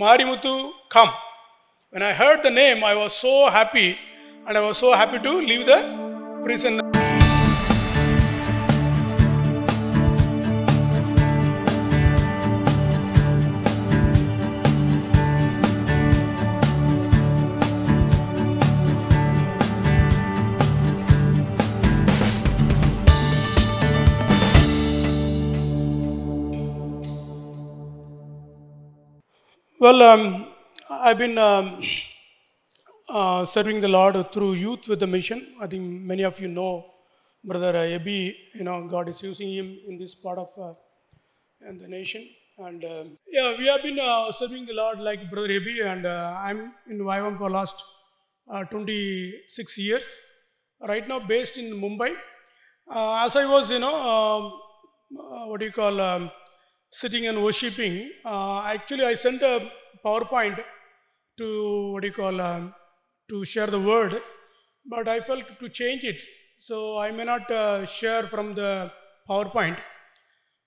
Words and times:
Marimuthu, 0.00 0.72
come. 0.88 1.10
When 1.90 2.02
I 2.02 2.14
heard 2.14 2.42
the 2.42 2.50
name, 2.50 2.82
I 2.82 2.94
was 2.94 3.12
so 3.12 3.50
happy, 3.50 3.98
and 4.46 4.56
I 4.56 4.60
was 4.62 4.78
so 4.78 4.94
happy 4.94 5.18
to 5.18 5.32
leave 5.42 5.66
the 5.66 6.40
prison. 6.42 6.80
Well, 29.82 30.02
um, 30.02 30.46
I've 30.90 31.16
been 31.16 31.38
um, 31.38 31.80
uh, 33.08 33.46
serving 33.46 33.80
the 33.80 33.88
Lord 33.88 34.30
through 34.30 34.52
youth 34.52 34.86
with 34.88 35.00
the 35.00 35.06
mission. 35.06 35.54
I 35.58 35.66
think 35.68 36.02
many 36.02 36.22
of 36.22 36.38
you 36.38 36.48
know 36.48 36.84
Brother 37.42 37.72
Ebi. 37.72 38.30
You 38.56 38.64
know, 38.64 38.86
God 38.88 39.08
is 39.08 39.22
using 39.22 39.50
him 39.50 39.78
in 39.88 39.96
this 39.96 40.14
part 40.14 40.36
of 40.38 40.50
uh, 40.60 40.74
the 41.78 41.88
nation. 41.88 42.28
And 42.58 42.84
um, 42.84 43.16
yeah, 43.32 43.56
we 43.56 43.68
have 43.68 43.82
been 43.82 43.98
uh, 43.98 44.30
serving 44.32 44.66
the 44.66 44.74
Lord 44.74 44.98
like 44.98 45.30
Brother 45.30 45.48
Ebi, 45.48 45.82
and 45.82 46.04
uh, 46.04 46.36
I'm 46.38 46.74
in 46.90 46.98
YWAM 46.98 47.38
for 47.38 47.48
last 47.48 47.82
uh, 48.50 48.64
26 48.64 49.78
years. 49.78 50.14
Right 50.86 51.08
now, 51.08 51.20
based 51.20 51.56
in 51.56 51.72
Mumbai. 51.72 52.12
Uh, 52.86 53.24
as 53.24 53.34
I 53.34 53.46
was, 53.46 53.70
you 53.70 53.78
know, 53.78 53.96
um, 53.96 54.52
uh, 55.18 55.46
what 55.46 55.60
do 55.60 55.64
you 55.64 55.72
call? 55.72 55.98
Um, 55.98 56.30
sitting 56.90 57.26
and 57.26 57.42
worshipping, 57.42 58.10
uh, 58.24 58.62
actually 58.62 59.04
I 59.04 59.14
sent 59.14 59.42
a 59.42 59.70
PowerPoint 60.04 60.62
to 61.38 61.92
what 61.92 62.02
do 62.02 62.08
you 62.08 62.12
call 62.12 62.40
um, 62.40 62.74
to 63.28 63.44
share 63.44 63.68
the 63.68 63.80
word, 63.80 64.20
but 64.86 65.06
I 65.08 65.20
felt 65.20 65.46
to 65.58 65.68
change 65.68 66.04
it, 66.04 66.22
so 66.56 66.98
I 66.98 67.10
may 67.12 67.24
not 67.24 67.50
uh, 67.50 67.84
share 67.86 68.24
from 68.24 68.54
the 68.54 68.90
PowerPoint. 69.28 69.78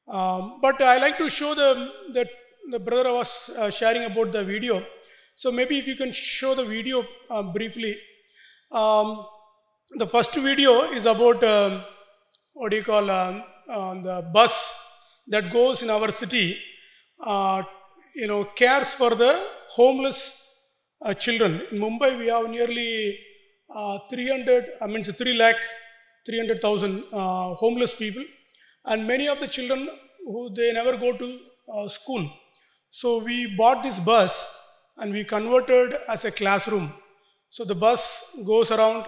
Um, 0.08 0.60
but 0.62 0.82
I 0.82 0.98
like 0.98 1.18
to 1.18 1.30
show 1.30 1.54
the 1.56 1.92
the, 2.14 2.26
the 2.72 2.80
brother 2.80 3.14
was 3.14 3.50
uh, 3.58 3.70
sharing 3.70 4.04
about 4.06 4.32
the 4.32 4.44
video, 4.44 4.86
so 5.36 5.52
maybe 5.52 5.78
if 5.78 5.88
you 5.88 5.96
can 5.96 6.12
show 6.12 6.56
the 6.56 6.66
video 6.66 7.06
uh, 7.30 7.44
briefly. 7.44 7.98
Um, 8.72 9.26
the 9.98 10.08
first 10.08 10.34
video 10.36 10.92
is 10.92 11.06
about 11.06 11.44
um, 11.44 11.84
what 12.54 12.70
do 12.72 12.78
you 12.78 12.84
call 12.84 13.10
um, 13.10 13.44
uh, 13.70 13.94
the 14.02 14.30
bus 14.34 14.83
that 15.28 15.52
goes 15.52 15.82
in 15.82 15.90
our 15.90 16.12
city, 16.12 16.58
uh, 17.20 17.64
you 18.16 18.28
know, 18.28 18.46
cares 18.46 18.94
for 18.94 19.12
the 19.16 19.46
homeless 19.70 20.20
uh, 21.02 21.14
children. 21.14 21.62
In 21.72 21.80
Mumbai, 21.80 22.18
we 22.18 22.28
have 22.28 22.50
nearly 22.50 23.18
uh, 23.74 24.00
300, 24.10 24.66
I 24.82 24.88
mean, 24.88 25.04
3 25.04 25.34
lakh, 25.34 25.56
300,000 26.26 27.04
uh, 27.12 27.54
homeless 27.56 27.94
people, 27.94 28.24
and 28.86 29.08
many 29.08 29.28
of 29.28 29.40
the 29.40 29.48
children 29.48 29.90
who 30.26 30.54
they 30.54 30.72
never 30.74 30.98
go 30.98 31.18
to 31.18 31.40
uh, 31.74 31.88
school. 31.88 32.30
So 32.92 33.20
we 33.24 33.56
bought 33.56 33.84
this 33.84 34.00
bus 34.00 34.34
and 34.98 35.12
we 35.12 35.24
converted 35.24 35.96
as 36.08 36.26
a 36.26 36.32
classroom. 36.32 36.94
So 37.50 37.64
the 37.66 37.76
bus 37.76 38.38
goes 38.46 38.72
around, 38.72 39.06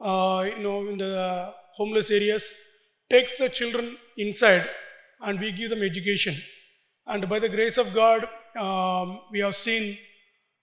uh, 0.00 0.46
you 0.56 0.62
know, 0.62 0.88
in 0.88 0.98
the 0.98 1.52
homeless 1.72 2.10
areas, 2.10 2.50
takes 3.10 3.38
the 3.38 3.48
children 3.48 3.96
inside 4.16 4.68
and 5.20 5.40
we 5.40 5.52
give 5.52 5.70
them 5.70 5.82
education. 5.82 6.36
And 7.06 7.28
by 7.28 7.38
the 7.38 7.48
grace 7.48 7.78
of 7.78 7.94
God, 7.94 8.28
um, 8.56 9.20
we 9.32 9.40
have 9.40 9.54
seen 9.54 9.98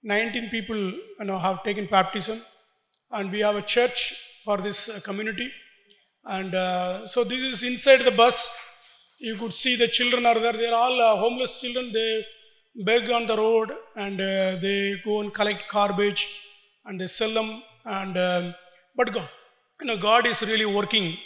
19 0.03 0.49
people 0.49 0.77
you 0.77 1.25
know, 1.25 1.39
have 1.39 1.63
taken 1.63 1.87
baptism, 1.87 2.39
and 3.11 3.31
we 3.31 3.39
have 3.39 3.55
a 3.55 3.61
church 3.61 3.99
for 4.43 4.57
this 4.57 4.89
uh, 4.89 4.99
community. 5.01 5.51
And 6.23 6.53
uh, 6.53 7.07
so 7.07 7.23
this 7.23 7.41
is 7.41 7.63
inside 7.63 8.01
the 8.01 8.11
bus. 8.11 8.37
You 9.19 9.35
could 9.35 9.53
see 9.53 9.75
the 9.75 9.87
children 9.87 10.25
are 10.25 10.39
there. 10.39 10.53
They 10.53 10.67
are 10.67 10.73
all 10.73 11.01
uh, 11.01 11.15
homeless 11.17 11.59
children. 11.61 11.91
They 11.91 12.25
beg 12.83 13.09
on 13.09 13.25
the 13.27 13.37
road 13.37 13.71
and 13.95 14.19
uh, 14.19 14.57
they 14.61 15.01
go 15.05 15.21
and 15.21 15.33
collect 15.33 15.71
garbage 15.71 16.27
and 16.85 16.99
they 16.99 17.07
sell 17.07 17.33
them. 17.33 17.63
And 17.85 18.17
um, 18.17 18.55
but 18.95 19.13
God, 19.13 19.29
you 19.81 19.87
know, 19.87 19.97
God 19.97 20.25
is 20.25 20.41
really 20.41 20.65
working, 20.65 21.17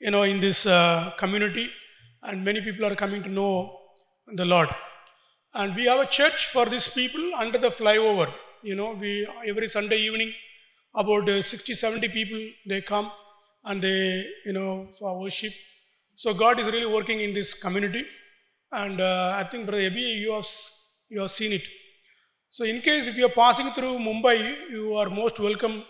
you 0.00 0.10
know, 0.10 0.22
in 0.22 0.40
this 0.40 0.66
uh, 0.66 1.12
community 1.18 1.68
and 2.24 2.44
many 2.44 2.60
people 2.60 2.84
are 2.86 2.96
coming 2.96 3.22
to 3.22 3.28
know 3.28 3.78
the 4.40 4.44
Lord. 4.44 4.68
And 5.54 5.74
we 5.76 5.84
have 5.84 6.00
a 6.00 6.06
church 6.06 6.46
for 6.54 6.66
these 6.66 6.88
people 6.88 7.24
under 7.36 7.58
the 7.58 7.68
flyover. 7.68 8.28
You 8.62 8.74
know, 8.74 8.92
we 9.02 9.10
every 9.46 9.68
Sunday 9.68 9.98
evening, 10.08 10.32
about 10.94 11.28
uh, 11.28 11.42
60, 11.42 11.74
70 11.74 12.08
people 12.08 12.40
they 12.66 12.80
come 12.80 13.10
and 13.64 13.82
they, 13.82 14.24
you 14.46 14.52
know, 14.52 14.88
for 14.98 15.20
worship. 15.20 15.52
So 16.14 16.32
God 16.32 16.60
is 16.60 16.66
really 16.66 16.86
working 16.86 17.20
in 17.20 17.32
this 17.32 17.60
community, 17.60 18.04
and 18.70 19.00
uh, 19.00 19.34
I 19.36 19.44
think 19.50 19.66
Brother 19.66 19.90
Ebi, 19.90 20.20
you 20.20 20.32
have 20.32 20.46
you 21.08 21.20
have 21.20 21.30
seen 21.30 21.52
it. 21.52 21.66
So 22.50 22.64
in 22.64 22.80
case 22.80 23.08
if 23.08 23.16
you 23.18 23.26
are 23.26 23.36
passing 23.44 23.70
through 23.72 23.94
Mumbai, 23.98 24.70
you 24.70 24.94
are 24.94 25.10
most 25.10 25.40
welcome 25.40 25.82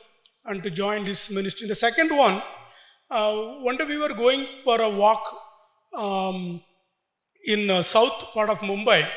and 0.46 0.62
to 0.62 0.70
join 0.70 1.04
this 1.04 1.30
ministry. 1.30 1.68
The 1.68 1.74
second 1.74 2.16
one, 2.16 2.42
uh, 3.10 3.34
one 3.68 3.76
day 3.76 3.84
we 3.84 3.98
were 3.98 4.14
going 4.14 4.46
for 4.62 4.80
a 4.80 4.88
walk 4.88 5.22
um, 5.96 6.62
in 7.46 7.70
uh, 7.70 7.82
south 7.82 8.32
part 8.32 8.50
of 8.50 8.58
Mumbai, 8.60 9.08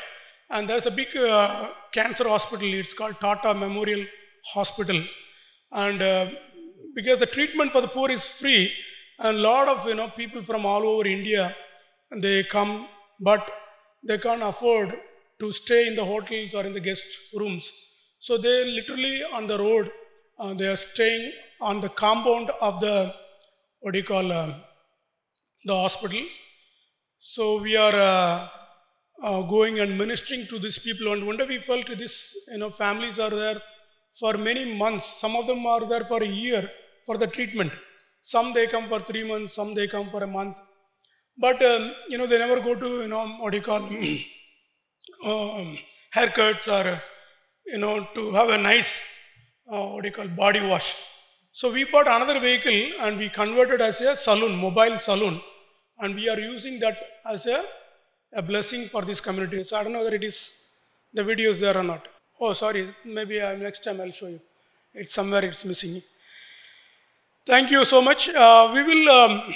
and 0.50 0.68
there's 0.68 0.86
a 0.86 0.90
big 0.90 1.16
uh, 1.16 1.70
cancer 1.92 2.28
hospital. 2.28 2.72
It's 2.72 2.94
called 2.94 3.20
Tata 3.20 3.54
Memorial 3.54 4.04
Hospital, 4.54 5.02
and 5.72 6.02
uh, 6.02 6.30
because 6.94 7.18
the 7.18 7.26
treatment 7.26 7.72
for 7.72 7.80
the 7.80 7.88
poor 7.88 8.10
is 8.10 8.26
free, 8.26 8.72
and 9.18 9.38
a 9.38 9.40
lot 9.40 9.68
of 9.68 9.86
you 9.86 9.94
know 9.94 10.08
people 10.08 10.44
from 10.44 10.64
all 10.66 10.86
over 10.86 11.06
India 11.06 11.54
they 12.10 12.42
come, 12.44 12.88
but 13.20 13.46
they 14.02 14.18
can't 14.18 14.42
afford 14.42 14.94
to 15.40 15.52
stay 15.52 15.86
in 15.88 15.94
the 15.94 16.04
hotels 16.04 16.54
or 16.54 16.64
in 16.64 16.72
the 16.72 16.80
guest 16.80 17.04
rooms. 17.34 17.70
So 18.18 18.38
they 18.38 18.64
literally 18.64 19.22
on 19.32 19.46
the 19.46 19.58
road, 19.58 19.90
uh, 20.38 20.54
they 20.54 20.66
are 20.66 20.76
staying 20.76 21.32
on 21.60 21.80
the 21.80 21.88
compound 21.88 22.50
of 22.60 22.80
the 22.80 23.14
what 23.80 23.92
do 23.92 23.98
you 23.98 24.04
call 24.04 24.32
uh, 24.32 24.54
the 25.64 25.74
hospital 25.74 26.20
so 27.18 27.60
we 27.60 27.76
are 27.76 27.94
uh, 27.94 28.48
uh, 29.22 29.42
going 29.42 29.80
and 29.80 29.98
ministering 29.98 30.46
to 30.46 30.58
these 30.58 30.78
people. 30.78 31.12
And 31.12 31.38
day 31.38 31.46
we 31.48 31.58
felt 31.58 31.86
this, 31.98 32.32
you 32.50 32.58
know, 32.58 32.70
families 32.70 33.18
are 33.18 33.30
there 33.30 33.60
for 34.18 34.34
many 34.34 34.76
months. 34.76 35.20
Some 35.20 35.34
of 35.34 35.48
them 35.48 35.66
are 35.66 35.84
there 35.84 36.04
for 36.04 36.22
a 36.22 36.26
year 36.26 36.70
for 37.04 37.18
the 37.18 37.26
treatment. 37.26 37.72
Some 38.22 38.52
they 38.52 38.68
come 38.68 38.88
for 38.88 39.00
three 39.00 39.26
months, 39.26 39.54
some 39.54 39.74
they 39.74 39.88
come 39.88 40.10
for 40.10 40.22
a 40.22 40.28
month. 40.28 40.58
But, 41.36 41.60
um, 41.62 41.92
you 42.08 42.18
know, 42.18 42.26
they 42.26 42.38
never 42.38 42.60
go 42.60 42.76
to, 42.76 43.02
you 43.02 43.08
know, 43.08 43.26
what 43.40 43.50
do 43.50 43.56
you 43.58 43.64
call, 43.64 43.82
um, 45.24 45.78
haircuts 46.14 46.68
or, 46.68 47.00
you 47.66 47.78
know, 47.78 48.06
to 48.14 48.30
have 48.32 48.48
a 48.50 48.58
nice, 48.58 49.20
uh, 49.70 49.88
what 49.88 50.02
do 50.02 50.08
you 50.08 50.14
call, 50.14 50.28
body 50.28 50.60
wash. 50.60 50.96
So 51.50 51.72
we 51.72 51.82
bought 51.84 52.06
another 52.06 52.38
vehicle 52.38 52.92
and 53.00 53.18
we 53.18 53.28
converted 53.28 53.80
as 53.80 54.00
a 54.00 54.14
saloon, 54.14 54.56
mobile 54.56 54.96
saloon 54.98 55.40
and 56.00 56.14
we 56.14 56.28
are 56.28 56.38
using 56.38 56.78
that 56.80 57.02
as 57.28 57.46
a, 57.46 57.64
a 58.32 58.42
blessing 58.42 58.86
for 58.86 59.02
this 59.02 59.20
community. 59.20 59.62
So 59.62 59.76
I 59.76 59.82
don't 59.82 59.92
know 59.92 60.04
whether 60.04 60.16
it 60.16 60.24
is 60.24 60.54
the 61.12 61.24
video 61.24 61.50
is 61.50 61.60
there 61.60 61.76
or 61.76 61.82
not. 61.82 62.06
Oh, 62.40 62.52
sorry. 62.52 62.94
Maybe 63.04 63.40
uh, 63.40 63.54
next 63.56 63.82
time 63.82 64.00
I'll 64.00 64.10
show 64.10 64.28
you. 64.28 64.40
It's 64.94 65.14
somewhere 65.14 65.44
it's 65.44 65.64
missing. 65.64 66.02
Thank 67.46 67.70
you 67.70 67.84
so 67.84 68.02
much. 68.02 68.28
Uh, 68.28 68.70
we 68.74 68.82
will, 68.82 69.08
um, 69.10 69.54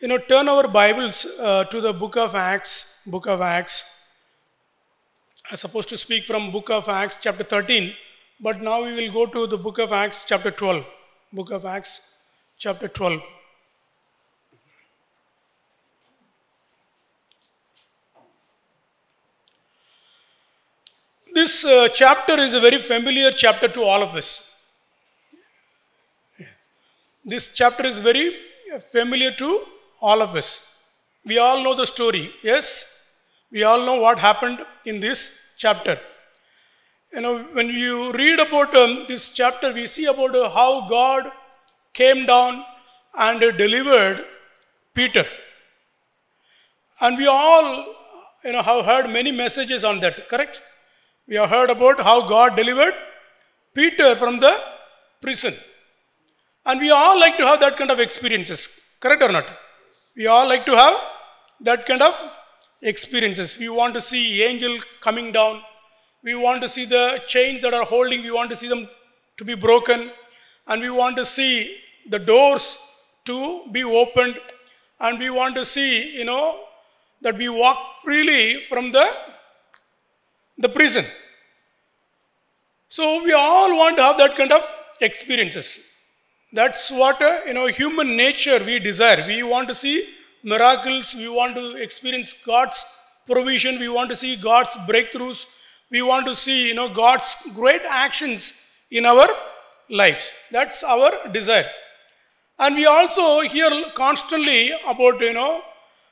you 0.00 0.08
know, 0.08 0.18
turn 0.18 0.48
our 0.48 0.66
Bibles 0.66 1.26
uh, 1.38 1.64
to 1.64 1.80
the 1.80 1.92
book 1.92 2.16
of 2.16 2.34
Acts. 2.34 3.00
Book 3.06 3.26
of 3.26 3.40
Acts. 3.40 3.84
I'm 5.50 5.56
supposed 5.56 5.88
to 5.90 5.96
speak 5.96 6.24
from 6.24 6.50
book 6.50 6.70
of 6.70 6.88
Acts, 6.88 7.18
chapter 7.20 7.44
13, 7.44 7.92
but 8.40 8.62
now 8.62 8.82
we 8.84 8.92
will 8.94 9.12
go 9.12 9.26
to 9.26 9.46
the 9.46 9.58
book 9.58 9.78
of 9.78 9.92
Acts, 9.92 10.24
chapter 10.24 10.50
12. 10.50 10.84
Book 11.32 11.50
of 11.50 11.66
Acts, 11.66 12.00
chapter 12.56 12.88
12. 12.88 13.20
This 21.34 21.64
uh, 21.64 21.88
chapter 21.88 22.38
is 22.38 22.52
a 22.54 22.60
very 22.60 22.78
familiar 22.78 23.30
chapter 23.30 23.68
to 23.68 23.82
all 23.82 24.02
of 24.02 24.14
us. 24.14 24.54
This 27.24 27.54
chapter 27.54 27.86
is 27.86 27.98
very 27.98 28.36
familiar 28.90 29.30
to 29.32 29.64
all 30.00 30.20
of 30.20 30.36
us. 30.36 30.76
We 31.24 31.38
all 31.38 31.62
know 31.62 31.74
the 31.74 31.86
story, 31.86 32.32
yes? 32.42 32.66
We 33.50 33.62
all 33.62 33.86
know 33.86 33.94
what 33.94 34.18
happened 34.18 34.60
in 34.84 35.00
this 35.00 35.38
chapter. 35.56 35.98
You 37.12 37.20
know, 37.20 37.44
when 37.52 37.68
you 37.68 38.12
read 38.12 38.40
about 38.40 38.74
um, 38.74 39.04
this 39.08 39.32
chapter, 39.32 39.72
we 39.72 39.86
see 39.86 40.06
about 40.06 40.34
uh, 40.34 40.50
how 40.50 40.88
God 40.88 41.30
came 41.92 42.26
down 42.26 42.64
and 43.14 43.42
uh, 43.42 43.52
delivered 43.52 44.24
Peter. 44.94 45.24
And 47.00 47.16
we 47.16 47.26
all, 47.26 47.86
you 48.44 48.52
know, 48.52 48.62
have 48.62 48.84
heard 48.84 49.10
many 49.10 49.32
messages 49.32 49.84
on 49.84 50.00
that, 50.00 50.28
correct? 50.28 50.60
We 51.28 51.36
have 51.36 51.50
heard 51.50 51.70
about 51.70 52.00
how 52.00 52.28
God 52.28 52.56
delivered 52.56 52.94
Peter 53.74 54.16
from 54.16 54.40
the 54.40 54.54
prison. 55.20 55.54
And 56.66 56.80
we 56.80 56.90
all 56.90 57.18
like 57.18 57.36
to 57.38 57.46
have 57.46 57.60
that 57.60 57.76
kind 57.76 57.90
of 57.90 58.00
experiences. 58.00 58.80
Correct 59.00 59.22
or 59.22 59.32
not? 59.32 59.46
We 60.16 60.26
all 60.26 60.46
like 60.48 60.66
to 60.66 60.76
have 60.76 60.96
that 61.60 61.86
kind 61.86 62.02
of 62.02 62.14
experiences. 62.82 63.58
We 63.58 63.68
want 63.68 63.94
to 63.94 64.00
see 64.00 64.42
angel 64.42 64.78
coming 65.00 65.32
down. 65.32 65.62
We 66.22 66.34
want 66.34 66.62
to 66.62 66.68
see 66.68 66.84
the 66.84 67.22
chains 67.26 67.62
that 67.62 67.74
are 67.74 67.84
holding. 67.84 68.22
We 68.22 68.30
want 68.30 68.50
to 68.50 68.56
see 68.56 68.68
them 68.68 68.88
to 69.38 69.44
be 69.44 69.54
broken. 69.54 70.10
And 70.66 70.82
we 70.82 70.90
want 70.90 71.16
to 71.16 71.24
see 71.24 71.76
the 72.08 72.18
doors 72.18 72.78
to 73.24 73.64
be 73.72 73.82
opened. 73.82 74.38
And 75.00 75.18
we 75.18 75.30
want 75.30 75.54
to 75.56 75.64
see, 75.64 76.16
you 76.16 76.24
know, 76.24 76.64
that 77.22 77.36
we 77.36 77.48
walk 77.48 77.88
freely 78.04 78.64
from 78.68 78.92
the, 78.92 79.08
the 80.64 80.68
prison. 80.68 81.04
So 82.88 83.04
we 83.24 83.32
all 83.32 83.76
want 83.76 83.96
to 83.96 84.02
have 84.02 84.18
that 84.18 84.36
kind 84.36 84.52
of 84.52 84.62
experiences. 85.00 85.68
That's 86.52 86.90
what 86.90 87.20
uh, 87.20 87.38
you 87.46 87.54
know 87.54 87.66
human 87.66 88.16
nature 88.16 88.58
we 88.70 88.78
desire. 88.78 89.24
We 89.26 89.42
want 89.42 89.68
to 89.70 89.74
see 89.74 89.96
miracles. 90.42 91.14
We 91.14 91.28
want 91.28 91.56
to 91.56 91.66
experience 91.86 92.32
God's 92.52 92.84
provision. 93.30 93.78
We 93.84 93.88
want 93.88 94.10
to 94.10 94.16
see 94.24 94.36
God's 94.36 94.76
breakthroughs. 94.90 95.46
We 95.90 96.02
want 96.10 96.26
to 96.26 96.34
see 96.44 96.58
you 96.68 96.74
know 96.80 96.88
God's 97.02 97.30
great 97.60 97.82
actions 97.88 98.52
in 98.90 99.06
our 99.12 99.28
lives. 100.02 100.30
That's 100.50 100.84
our 100.84 101.10
desire. 101.38 101.70
And 102.58 102.76
we 102.76 102.86
also 102.86 103.26
hear 103.56 103.70
constantly 103.94 104.60
about 104.94 105.20
you 105.28 105.32
know 105.40 105.62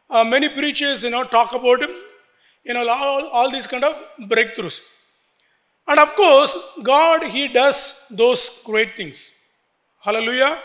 uh, 0.08 0.24
many 0.24 0.48
preachers 0.60 1.04
you 1.04 1.10
know 1.16 1.24
talk 1.38 1.54
about 1.54 1.90
you 2.64 2.74
know 2.74 2.88
all, 2.88 3.26
all 3.28 3.50
these 3.50 3.66
kind 3.66 3.84
of 3.84 3.96
breakthroughs. 4.20 4.80
And 5.86 5.98
of 5.98 6.14
course, 6.14 6.56
God, 6.82 7.24
He 7.24 7.48
does 7.48 8.04
those 8.10 8.50
great 8.64 8.96
things. 8.96 9.34
Hallelujah. 10.00 10.58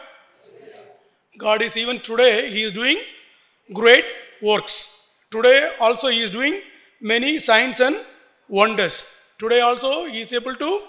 God 1.38 1.62
is 1.62 1.75
even 1.77 2.00
today, 2.00 2.51
He 2.51 2.63
is 2.63 2.71
doing 2.71 3.00
great 3.74 4.06
works. 4.42 5.07
Today 5.31 5.74
also, 5.80 6.09
He 6.09 6.21
is 6.21 6.30
doing 6.30 6.62
many 7.01 7.39
signs 7.39 7.80
and 7.80 7.98
wonders. 8.48 8.95
Today 9.38 9.62
also, 9.62 10.06
He 10.06 10.21
is 10.21 10.31
able 10.31 10.56
to 10.56 10.81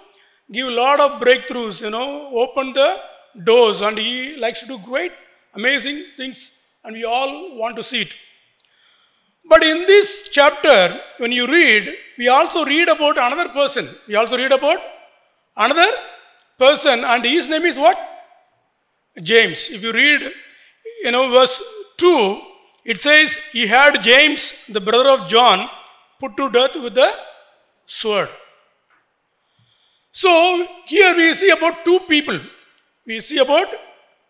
give 0.52 0.68
a 0.68 0.70
lot 0.70 1.00
of 1.00 1.20
breakthroughs, 1.20 1.82
you 1.82 1.90
know, 1.90 2.30
open 2.36 2.72
the 2.72 3.00
doors, 3.44 3.80
and 3.80 3.98
He 3.98 4.36
likes 4.36 4.60
to 4.60 4.66
do 4.66 4.78
great, 4.78 5.12
amazing 5.54 6.04
things, 6.16 6.50
and 6.84 6.94
we 6.94 7.04
all 7.04 7.56
want 7.56 7.76
to 7.76 7.82
see 7.82 8.02
it. 8.02 8.14
But 9.48 9.62
in 9.62 9.86
this 9.86 10.28
chapter, 10.32 11.00
when 11.18 11.32
you 11.32 11.46
read, 11.46 11.94
we 12.18 12.28
also 12.28 12.64
read 12.64 12.88
about 12.88 13.16
another 13.16 13.48
person. 13.50 13.88
We 14.08 14.16
also 14.16 14.36
read 14.36 14.52
about 14.52 14.78
another 15.56 15.90
person, 16.58 17.04
and 17.04 17.24
his 17.24 17.48
name 17.48 17.64
is 17.64 17.78
what? 17.78 17.98
James. 19.22 19.70
If 19.70 19.82
you 19.82 19.92
read, 19.92 20.20
you 21.04 21.12
know, 21.12 21.30
verse 21.30 21.62
2, 21.98 22.40
it 22.84 23.00
says, 23.00 23.36
He 23.52 23.66
had 23.66 24.02
James, 24.02 24.66
the 24.68 24.80
brother 24.80 25.10
of 25.10 25.28
John, 25.28 25.68
put 26.18 26.36
to 26.36 26.50
death 26.50 26.74
with 26.74 26.94
the 26.94 27.10
sword. 27.86 28.28
So 30.12 30.66
here 30.86 31.14
we 31.14 31.32
see 31.34 31.50
about 31.50 31.84
two 31.84 32.00
people. 32.08 32.40
We 33.06 33.20
see 33.20 33.38
about 33.38 33.68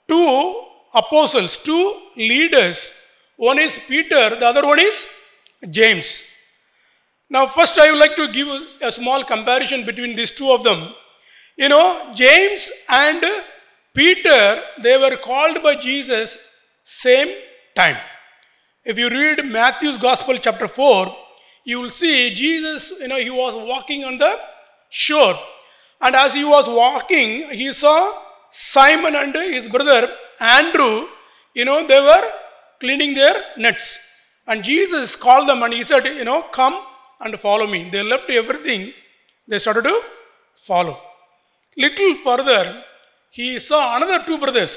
two 0.09 0.63
apostles, 0.93 1.57
two 1.57 2.01
leaders. 2.17 2.93
One 3.37 3.59
is 3.59 3.79
Peter, 3.87 4.31
the 4.37 4.47
other 4.47 4.67
one 4.67 4.81
is 4.81 5.07
James. 5.71 6.25
Now, 7.29 7.47
first, 7.47 7.79
I 7.79 7.91
would 7.91 7.99
like 7.99 8.17
to 8.17 8.33
give 8.33 8.49
a 8.81 8.91
small 8.93 9.25
comparison 9.25 9.85
between 9.85 10.15
these 10.17 10.31
two 10.31 10.51
of 10.51 10.63
them. 10.63 10.95
You 11.57 11.69
know, 11.69 12.13
James 12.15 12.71
and 12.89 13.25
Peter, 13.95 14.63
they 14.83 14.97
were 14.97 15.17
called 15.17 15.63
by 15.63 15.75
Jesus 15.75 16.39
same 16.85 17.35
time. 17.75 17.97
If 18.85 18.99
you 18.99 19.09
read 19.09 19.45
Matthew's 19.45 19.99
Gospel, 19.99 20.37
chapter 20.37 20.69
4, 20.69 21.15
you 21.65 21.81
will 21.81 21.91
see 21.91 22.33
Jesus, 22.33 22.93
you 23.01 23.09
know, 23.09 23.19
he 23.19 23.31
was 23.31 23.57
walking 23.57 24.05
on 24.05 24.19
the 24.19 24.39
shore. 24.89 25.35
And 26.01 26.15
as 26.15 26.35
he 26.35 26.45
was 26.45 26.69
walking, 26.69 27.51
he 27.51 27.73
saw 27.73 28.13
Simon 28.51 29.17
and 29.17 29.35
his 29.35 29.67
brother 29.67 30.09
Andrew, 30.39 31.07
you 31.55 31.65
know, 31.65 31.87
they 31.87 32.01
were 32.01 32.31
cleaning 32.81 33.15
their 33.15 33.35
nets. 33.57 33.99
And 34.47 34.63
Jesus 34.63 35.17
called 35.17 35.49
them 35.49 35.63
and 35.63 35.73
he 35.73 35.83
said, 35.83 36.05
you 36.05 36.25
know, 36.25 36.43
come 36.61 36.77
and 37.21 37.39
follow 37.39 37.67
me. 37.67 37.91
They 37.91 38.03
left 38.03 38.31
everything, 38.31 38.93
they 39.49 39.59
started 39.59 39.85
to 39.85 40.01
follow. 40.55 40.99
Little 41.77 42.15
further, 42.17 42.83
he 43.31 43.59
saw 43.59 43.97
another 43.97 44.25
two 44.25 44.39
brothers, 44.39 44.73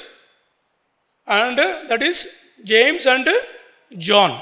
and 1.25 1.57
that 1.57 2.01
is 2.01 2.27
James 2.63 3.05
and 3.05 3.27
John. 3.97 4.41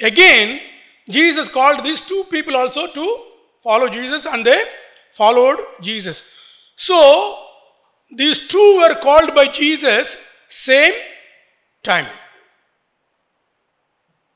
Again, 0.00 0.60
Jesus 1.08 1.48
called 1.48 1.82
these 1.82 2.00
two 2.00 2.24
people 2.30 2.54
also 2.56 2.86
to 2.98 3.06
follow 3.58 3.88
Jesus, 3.88 4.26
and 4.26 4.44
they 4.44 4.62
followed 5.12 5.58
Jesus. 5.80 6.22
So, 6.76 6.98
these 8.14 8.46
two 8.46 8.78
were 8.80 8.94
called 9.00 9.34
by 9.34 9.46
Jesus 9.48 10.16
same 10.46 10.92
time. 11.92 12.06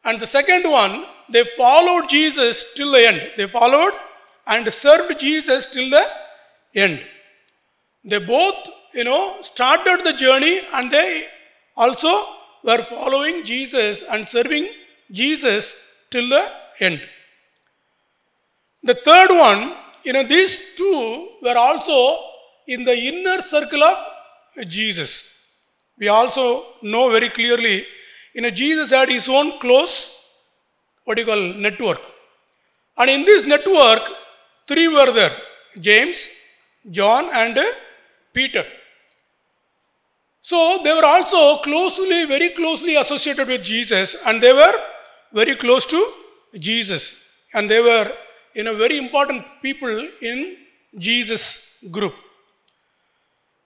And 0.04 0.18
the 0.18 0.26
second 0.26 0.64
one, 0.70 1.04
they 1.28 1.44
followed 1.44 2.08
Jesus 2.08 2.64
till 2.74 2.92
the 2.92 3.06
end. 3.06 3.20
They 3.36 3.46
followed 3.46 3.92
and 4.46 4.72
served 4.72 5.18
Jesus 5.20 5.66
till 5.66 5.90
the 5.90 6.04
end. 6.74 7.06
They 8.04 8.18
both, 8.18 8.56
you 8.94 9.04
know, 9.04 9.42
started 9.42 10.04
the 10.04 10.14
journey 10.14 10.60
and 10.72 10.90
they 10.90 11.26
also 11.76 12.12
were 12.64 12.78
following 12.78 13.44
Jesus 13.44 14.02
and 14.02 14.26
serving 14.26 14.68
Jesus 15.10 15.76
till 16.10 16.28
the 16.28 16.44
end. 16.80 17.00
The 18.82 18.94
third 18.94 19.30
one, 19.30 19.76
you 20.04 20.14
know, 20.14 20.22
these 20.22 20.74
two 20.74 21.28
were 21.42 21.56
also 21.56 22.18
in 22.66 22.84
the 22.84 22.96
inner 22.96 23.42
circle 23.42 23.82
of 23.82 23.98
Jesus. 24.66 25.29
We 26.00 26.08
also 26.08 26.44
know 26.82 27.10
very 27.10 27.28
clearly, 27.28 27.86
you 28.34 28.40
know, 28.42 28.50
Jesus 28.50 28.90
had 28.90 29.08
his 29.08 29.28
own 29.28 29.58
close, 29.60 29.94
what 31.04 31.16
do 31.16 31.22
you 31.22 31.26
call, 31.26 31.42
network. 31.66 32.00
And 32.96 33.10
in 33.10 33.24
this 33.24 33.44
network, 33.44 34.02
three 34.66 34.88
were 34.88 35.12
there 35.12 35.36
James, 35.78 36.28
John, 36.90 37.30
and 37.32 37.58
Peter. 38.32 38.64
So 40.42 40.80
they 40.82 40.92
were 40.98 41.04
also 41.04 41.58
closely, 41.58 42.24
very 42.24 42.50
closely 42.50 42.96
associated 42.96 43.46
with 43.46 43.62
Jesus, 43.62 44.16
and 44.26 44.40
they 44.40 44.52
were 44.52 44.74
very 45.32 45.54
close 45.56 45.84
to 45.86 46.00
Jesus. 46.58 47.02
And 47.52 47.68
they 47.68 47.80
were, 47.80 48.10
you 48.54 48.64
know, 48.64 48.74
very 48.76 48.96
important 48.96 49.44
people 49.62 50.08
in 50.22 50.56
Jesus' 50.98 51.84
group. 51.90 52.14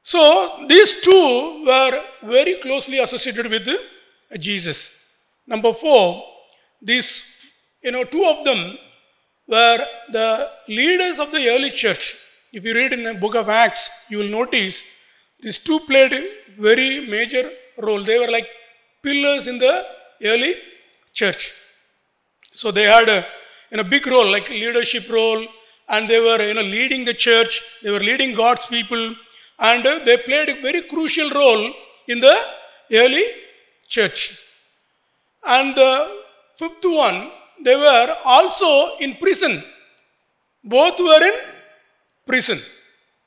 So 0.05 0.67
these 0.69 1.01
two 1.01 1.65
were 1.67 2.01
very 2.23 2.57
closely 2.61 2.99
associated 2.99 3.51
with 3.51 3.67
Jesus. 4.39 4.79
Number 5.47 5.73
four, 5.73 6.23
these, 6.81 7.09
you 7.83 7.91
know, 7.91 8.05
two 8.05 8.25
of 8.27 8.45
them 8.45 8.77
were 9.49 9.85
the 10.13 10.51
leaders 10.69 11.19
of 11.19 11.33
the 11.33 11.49
early 11.49 11.71
church. 11.71 12.17
If 12.53 12.65
you 12.67 12.75
read 12.75 12.93
in 12.93 13.03
the 13.03 13.15
book 13.15 13.35
of 13.35 13.49
Acts, 13.49 13.91
you 14.11 14.19
will 14.19 14.29
notice 14.29 14.83
these 15.41 15.59
two 15.59 15.81
played 15.81 16.13
a 16.13 16.23
very 16.59 17.07
major 17.07 17.51
role. 17.79 18.03
They 18.03 18.19
were 18.19 18.31
like 18.31 18.49
pillars 19.03 19.49
in 19.49 19.59
the 19.59 19.87
early 20.23 20.55
church. 21.15 21.55
So 22.53 22.71
they 22.71 22.85
had 22.85 23.09
a 23.09 23.27
you 23.71 23.79
know, 23.79 23.85
big 23.85 24.07
role, 24.07 24.31
like 24.31 24.51
leadership 24.51 25.11
role, 25.11 25.47
and 25.89 26.07
they 26.07 26.21
were 26.21 26.41
you 26.47 26.55
know, 26.55 26.63
leading 26.63 27.07
the 27.07 27.15
church, 27.15 27.63
they 27.83 27.91
were 27.91 28.01
leading 28.01 28.35
God's 28.35 28.67
people, 28.67 29.15
and 29.59 29.85
they 30.07 30.17
played 30.19 30.49
a 30.49 30.61
very 30.61 30.83
crucial 30.83 31.31
role 31.31 31.73
in 32.09 32.19
the 32.19 32.37
early 32.93 33.25
church. 33.89 34.41
And 35.47 35.77
the 35.77 36.23
fifth 36.57 36.85
one, 36.85 37.31
they 37.63 37.77
were 37.77 38.17
also 38.25 38.97
in 38.99 39.15
prison. 39.17 39.63
Both 40.63 40.99
were 40.99 41.23
in 41.23 41.35
prison. 42.27 42.59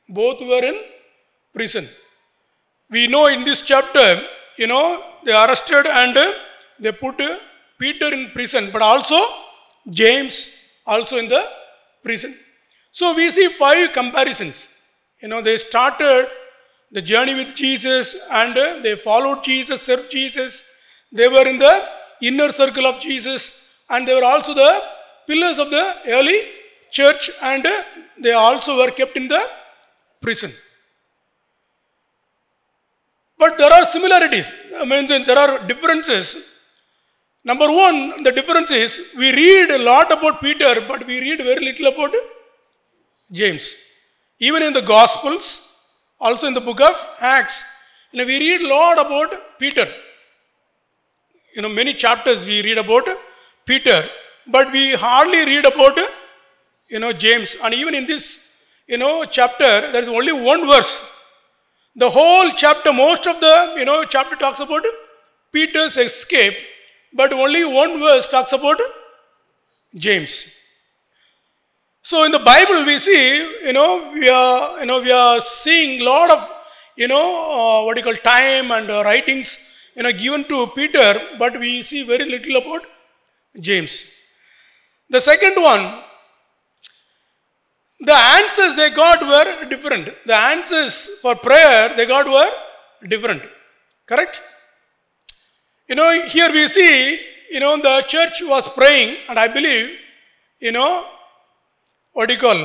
Both 0.09 0.41
were 0.41 0.63
in 0.63 0.77
prison. 1.53 1.87
We 2.89 3.07
know 3.07 3.27
in 3.27 3.43
this 3.43 3.61
chapter, 3.61 4.21
you 4.57 4.67
know, 4.67 5.03
they 5.23 5.33
arrested 5.33 5.85
and 5.85 6.17
they 6.79 6.91
put 6.91 7.21
Peter 7.79 8.13
in 8.13 8.31
prison, 8.31 8.69
but 8.71 8.81
also 8.81 9.19
James 9.89 10.65
also 10.85 11.17
in 11.17 11.27
the 11.27 11.43
prison. 12.03 12.35
So 12.91 13.13
we 13.13 13.29
see 13.29 13.49
five 13.49 13.93
comparisons. 13.93 14.73
You 15.21 15.29
know, 15.29 15.41
they 15.41 15.57
started 15.57 16.27
the 16.91 17.01
journey 17.01 17.33
with 17.33 17.55
Jesus 17.55 18.15
and 18.31 18.57
uh, 18.57 18.79
they 18.81 18.95
followed 18.95 19.43
Jesus, 19.43 19.81
served 19.81 20.11
Jesus. 20.11 20.63
They 21.11 21.27
were 21.27 21.47
in 21.47 21.57
the 21.57 21.83
inner 22.21 22.51
circle 22.51 22.85
of 22.85 22.99
Jesus 22.99 23.75
and 23.89 24.07
they 24.07 24.13
were 24.13 24.23
also 24.23 24.53
the 24.53 24.81
pillars 25.27 25.59
of 25.59 25.69
the 25.71 25.85
early 26.07 26.39
church 26.91 27.31
and 27.41 27.65
uh, 27.65 27.83
they 28.19 28.33
also 28.33 28.77
were 28.77 28.91
kept 28.91 29.17
in 29.17 29.27
the 29.27 29.43
prison. 30.21 30.51
But 33.37 33.57
there 33.57 33.71
are 33.71 33.85
similarities. 33.85 34.51
I 34.79 34.85
mean, 34.85 35.07
there 35.07 35.37
are 35.37 35.65
differences. 35.67 36.27
Number 37.43 37.67
one, 37.71 38.23
the 38.23 38.31
difference 38.31 38.71
is 38.71 39.13
we 39.17 39.31
read 39.31 39.69
a 39.71 39.77
lot 39.77 40.11
about 40.11 40.41
Peter, 40.41 40.73
but 40.87 41.05
we 41.05 41.19
read 41.19 41.39
very 41.39 41.63
little 41.63 41.87
about 41.87 42.13
James. 43.31 43.75
Even 44.39 44.63
in 44.63 44.73
the 44.73 44.81
Gospels, 44.81 45.73
also 46.19 46.47
in 46.47 46.53
the 46.53 46.61
book 46.61 46.79
of 46.81 47.05
Acts, 47.19 47.63
you 48.11 48.19
know, 48.19 48.25
we 48.25 48.39
read 48.39 48.61
a 48.61 48.67
lot 48.67 48.99
about 49.05 49.59
Peter. 49.59 49.87
You 51.55 51.61
know, 51.61 51.69
many 51.69 51.93
chapters 51.93 52.45
we 52.45 52.61
read 52.61 52.77
about 52.77 53.07
Peter, 53.65 54.07
but 54.45 54.71
we 54.71 54.93
hardly 54.93 55.45
read 55.45 55.65
about, 55.65 55.97
you 56.87 56.99
know, 56.99 57.11
James. 57.13 57.55
And 57.63 57.73
even 57.73 57.95
in 57.95 58.05
this, 58.05 58.47
you 58.87 58.97
know, 58.97 59.25
chapter, 59.25 59.91
there 59.91 60.01
is 60.01 60.07
only 60.07 60.31
one 60.31 60.67
verse. 60.67 61.05
The 61.95 62.09
whole 62.09 62.51
chapter, 62.51 62.93
most 62.93 63.25
of 63.27 63.39
the, 63.39 63.75
you 63.77 63.85
know, 63.85 64.05
chapter 64.05 64.35
talks 64.35 64.59
about 64.59 64.83
Peter's 65.51 65.97
escape, 65.97 66.55
but 67.13 67.33
only 67.33 67.65
one 67.65 67.99
verse 67.99 68.27
talks 68.27 68.53
about 68.53 68.77
James. 69.95 70.56
So 72.09 72.23
in 72.23 72.31
the 72.31 72.39
Bible, 72.39 72.85
we 72.85 72.99
see, 72.99 73.21
you 73.67 73.73
know, 73.73 74.11
we 74.13 74.29
are, 74.29 74.79
you 74.79 74.85
know, 74.85 75.01
we 75.01 75.11
are 75.11 75.41
seeing 75.41 75.99
a 75.99 76.05
lot 76.05 76.29
of, 76.35 76.41
you 76.95 77.07
know, 77.11 77.25
uh, 77.55 77.83
what 77.85 77.97
you 77.97 78.03
call 78.03 78.15
time 78.35 78.71
and 78.71 78.89
uh, 78.89 79.03
writings, 79.03 79.49
you 79.93 80.03
know, 80.03 80.13
given 80.13 80.45
to 80.45 80.67
Peter, 80.67 81.09
but 81.37 81.59
we 81.59 81.81
see 81.81 82.03
very 82.11 82.23
little 82.23 82.55
about 82.61 82.83
James. 83.59 83.93
The 85.09 85.19
second 85.19 85.61
one, 85.61 85.83
the 87.99 88.15
answers 88.37 88.75
they 88.77 88.89
got 88.91 89.19
were 89.33 89.67
different. 89.67 90.07
The 90.25 90.37
answers 90.53 90.93
for 91.21 91.35
prayer 91.35 91.93
they 91.97 92.05
got 92.05 92.25
were 92.25 92.51
different. 93.09 93.43
Correct? 94.05 94.41
You 95.89 95.95
know, 95.95 96.09
here 96.29 96.53
we 96.53 96.69
see, 96.69 97.19
you 97.51 97.59
know, 97.59 97.75
the 97.75 98.01
church 98.07 98.41
was 98.43 98.69
praying, 98.69 99.17
and 99.27 99.37
I 99.37 99.49
believe, 99.49 99.89
you 100.61 100.71
know, 100.71 101.05
what 102.17 102.29
do 102.29 102.33
you 102.33 102.39
call? 102.39 102.61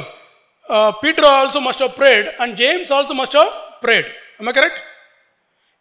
Uh, 0.75 0.93
Peter 0.93 1.25
also 1.27 1.61
must 1.61 1.79
have 1.85 1.95
prayed, 1.95 2.27
and 2.41 2.57
James 2.57 2.91
also 2.91 3.13
must 3.13 3.35
have 3.35 3.53
prayed. 3.83 4.07
Am 4.41 4.49
I 4.49 4.53
correct? 4.59 4.81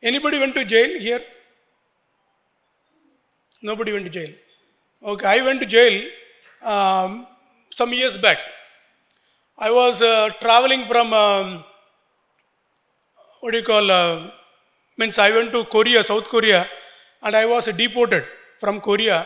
Anybody 0.04 0.40
went 0.40 0.56
to 0.56 0.66
jail 0.66 1.00
here? 1.00 1.22
Nobody 3.62 3.94
went 3.94 4.06
to 4.08 4.12
jail. 4.12 4.32
Okay, 5.12 5.26
I 5.26 5.42
went 5.46 5.62
to 5.62 5.66
jail 5.66 5.94
um, 6.62 7.26
some 7.70 7.94
years 7.94 8.18
back. 8.18 8.40
I 9.58 9.72
was 9.72 10.02
uh, 10.02 10.30
traveling 10.42 10.84
from, 10.86 11.14
um, 11.14 11.64
what 13.40 13.52
do 13.52 13.60
you 13.60 13.64
call, 13.64 13.90
uh, 13.90 14.32
means 14.98 15.18
I 15.18 15.30
went 15.32 15.54
to 15.54 15.64
Korea, 15.64 16.04
South 16.04 16.28
Korea, 16.28 16.68
and 17.24 17.36
I 17.38 17.46
was 17.46 17.68
deported 17.68 18.26
from 18.60 18.82
Korea. 18.82 19.26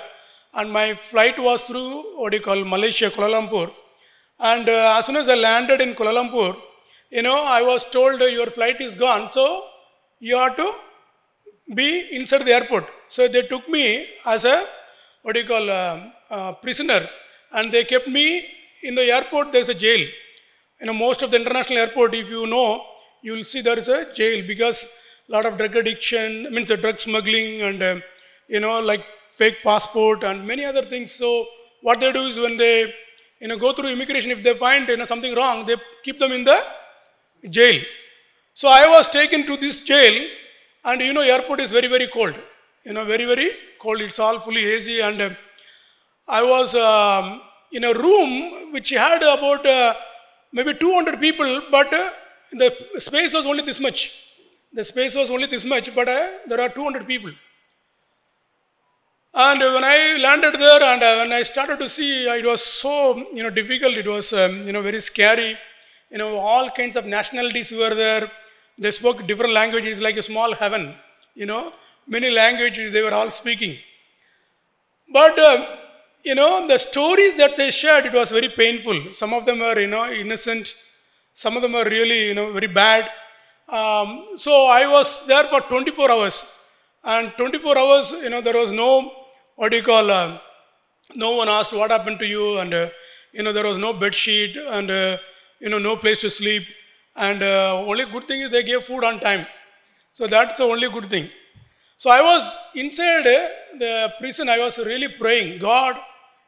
And 0.54 0.72
my 0.72 0.94
flight 0.94 1.40
was 1.40 1.64
through, 1.64 2.20
what 2.20 2.30
do 2.30 2.38
you 2.38 2.44
call, 2.44 2.64
Malaysia, 2.64 3.10
Kuala 3.10 3.32
Lumpur. 3.38 3.72
And 4.40 4.68
uh, 4.68 4.98
as 4.98 5.06
soon 5.06 5.16
as 5.16 5.30
I 5.30 5.36
landed 5.36 5.80
in 5.82 5.96
Kuala 5.96 6.14
Lumpur, 6.14 6.58
you 7.10 7.22
know, 7.22 7.44
I 7.44 7.62
was 7.62 7.86
told 7.86 8.22
uh, 8.22 8.26
your 8.26 8.48
flight 8.48 8.82
is 8.82 8.96
gone, 8.96 9.32
so 9.32 9.66
you 10.20 10.38
have 10.38 10.58
to 10.58 10.74
be 11.74 12.10
inside 12.12 12.44
the 12.44 12.52
airport. 12.52 12.86
So 13.10 13.28
they 13.28 13.44
took 13.44 13.70
me 13.70 14.06
as 14.26 14.44
a, 14.46 14.66
what 15.22 15.36
do 15.36 15.42
you 15.42 15.48
call, 15.48 15.70
uh, 15.70 16.10
uh, 16.30 16.52
prisoner, 16.54 17.08
and 17.54 17.72
they 17.72 17.86
kept 17.86 18.08
me 18.08 18.46
in 18.84 18.96
the 18.96 19.04
airport. 19.04 19.52
There's 19.52 19.70
a 19.70 19.74
jail. 19.74 20.06
You 20.82 20.88
know, 20.88 20.94
most 20.94 21.22
of 21.22 21.32
the 21.32 21.38
international 21.38 21.80
airport, 21.80 22.14
if 22.14 22.30
you 22.30 22.46
know, 22.46 22.86
you 23.24 23.34
will 23.34 23.44
see 23.44 23.62
there 23.62 23.80
is 23.80 23.88
a 23.88 24.14
jail 24.14 24.46
because 24.46 24.84
a 25.30 25.32
lot 25.32 25.46
of 25.46 25.58
drug 25.58 25.76
addiction, 25.76 26.54
means 26.54 26.70
a 26.72 26.78
drug 26.78 27.00
smuggling, 27.00 27.62
and 27.62 27.82
uh, 27.82 28.00
you 28.50 28.60
know, 28.60 28.82
like 28.82 29.06
fake 29.32 29.58
passport 29.64 30.24
and 30.24 30.46
many 30.46 30.66
other 30.66 30.84
things. 30.84 31.12
So 31.12 31.48
what 31.82 32.00
they 32.02 32.12
do 32.12 32.24
is 32.24 32.38
when 32.40 32.58
they 32.58 32.94
you 33.42 33.48
know 33.48 33.58
go 33.58 33.74
through 33.74 33.90
immigration, 33.90 34.32
if 34.32 34.42
they 34.44 34.54
find 34.54 34.88
you 34.88 34.98
know 34.98 35.06
something 35.06 35.34
wrong, 35.36 35.66
they 35.66 35.76
keep 36.04 36.20
them 36.20 36.32
in 36.32 36.44
the 36.44 36.60
jail. 37.50 37.82
So 38.54 38.70
I 38.70 38.88
was 38.88 39.08
taken 39.10 39.46
to 39.48 39.58
this 39.58 39.84
jail, 39.84 40.30
and 40.86 41.02
you 41.02 41.14
know, 41.14 41.22
airport 41.22 41.60
is 41.60 41.72
very 41.72 41.88
very 41.88 42.08
cold. 42.08 42.36
You 42.86 42.94
know, 42.94 43.06
very 43.06 43.26
very 43.26 43.50
cold. 43.80 44.02
It's 44.02 44.20
all 44.20 44.40
fully 44.40 44.66
AC, 44.66 45.02
and 45.02 45.22
uh, 45.22 45.30
I 46.28 46.42
was 46.44 46.76
um, 46.76 47.42
in 47.72 47.84
a 47.84 47.94
room 47.94 48.72
which 48.72 48.90
had 48.92 49.22
about 49.22 49.66
uh, 49.66 49.94
maybe 50.54 50.74
200 50.74 51.20
people, 51.20 51.64
but 51.70 51.94
uh, 51.94 52.10
the 52.54 52.74
space 52.98 53.34
was 53.34 53.46
only 53.46 53.64
this 53.64 53.80
much. 53.80 54.00
The 54.74 54.84
space 54.84 55.16
was 55.16 55.30
only 55.30 55.48
this 55.48 55.66
much, 55.66 55.94
but 55.94 56.08
uh, 56.08 56.30
there 56.48 56.62
are 56.62 56.70
200 56.70 57.08
people. 57.08 57.32
And 59.36 59.60
when 59.60 59.84
I 59.84 60.18
landed 60.18 60.54
there 60.60 60.82
and 60.82 61.04
uh, 61.04 61.18
when 61.18 61.34
I 61.34 61.44
started 61.44 61.78
to 61.80 61.90
see, 61.90 62.28
uh, 62.28 62.36
it 62.36 62.46
was 62.46 62.64
so 62.64 63.18
you 63.38 63.44
know 63.44 63.50
difficult. 63.50 63.98
It 63.98 64.08
was 64.08 64.32
um, 64.34 64.66
you 64.66 64.72
know 64.72 64.82
very 64.82 65.00
scary. 65.00 65.58
You 66.10 66.18
know 66.18 66.38
all 66.38 66.70
kinds 66.70 66.96
of 66.96 67.06
nationalities 67.06 67.72
were 67.72 67.94
there. 67.94 68.32
They 68.78 68.92
spoke 68.92 69.28
different 69.28 69.54
languages, 69.54 70.02
like 70.02 70.16
a 70.18 70.24
small 70.24 70.54
heaven. 70.54 70.96
You 71.34 71.48
know 71.48 71.74
many 72.08 72.30
languages 72.32 72.92
they 72.94 73.02
were 73.02 73.14
all 73.14 73.30
speaking. 73.30 73.78
But 75.12 75.38
uh, 75.38 75.78
you 76.24 76.36
know 76.36 76.68
the 76.68 76.78
stories 76.78 77.36
that 77.38 77.56
they 77.58 77.72
shared, 77.72 78.06
it 78.06 78.14
was 78.14 78.32
very 78.32 78.50
painful. 78.50 79.14
Some 79.14 79.34
of 79.34 79.46
them 79.46 79.60
were 79.60 79.80
you 79.80 79.88
know 79.88 80.10
innocent. 80.10 80.74
Some 81.34 81.56
of 81.56 81.62
them 81.62 81.74
were 81.74 81.86
really 81.86 82.28
you 82.30 82.34
know 82.34 82.52
very 82.52 82.68
bad. 82.68 83.10
Um, 83.68 84.28
so 84.38 84.66
I 84.66 84.88
was 84.88 85.26
there 85.28 85.46
for 85.46 85.62
24 85.62 86.12
hours, 86.12 86.46
and 87.04 87.32
24 87.38 87.78
hours 87.78 88.12
you 88.12 88.30
know 88.30 88.42
there 88.42 88.58
was 88.64 88.72
no 88.72 88.90
what 89.56 89.70
do 89.70 89.78
you 89.78 89.84
call, 89.84 90.10
uh, 90.10 90.38
no 91.16 91.36
one 91.36 91.50
asked 91.50 91.74
what 91.74 91.92
happened 91.92 92.20
to 92.20 92.26
you, 92.26 92.58
and 92.60 92.74
uh, 92.74 92.90
you 93.34 93.44
know 93.44 93.54
there 93.54 93.66
was 93.66 93.78
no 93.78 93.94
bed 93.94 94.14
sheet, 94.14 94.58
and 94.58 94.92
uh, 94.92 95.18
you 95.60 95.70
know 95.70 95.80
no 95.80 95.96
place 95.96 96.20
to 96.22 96.30
sleep, 96.30 96.64
and 97.16 97.42
uh, 97.42 97.80
only 97.80 98.06
good 98.06 98.28
thing 98.28 98.42
is 98.42 98.50
they 98.50 98.64
gave 98.64 98.84
food 98.84 99.04
on 99.04 99.20
time, 99.20 99.46
so 100.12 100.28
that's 100.28 100.58
the 100.58 100.64
only 100.64 100.90
good 100.90 101.10
thing. 101.10 101.30
So 101.98 102.10
I 102.10 102.22
was 102.22 102.58
inside 102.76 103.26
uh, 103.26 103.48
the 103.80 104.14
prison. 104.20 104.50
I 104.50 104.60
was 104.60 104.78
really 104.78 105.08
praying, 105.08 105.60
God, 105.60 105.96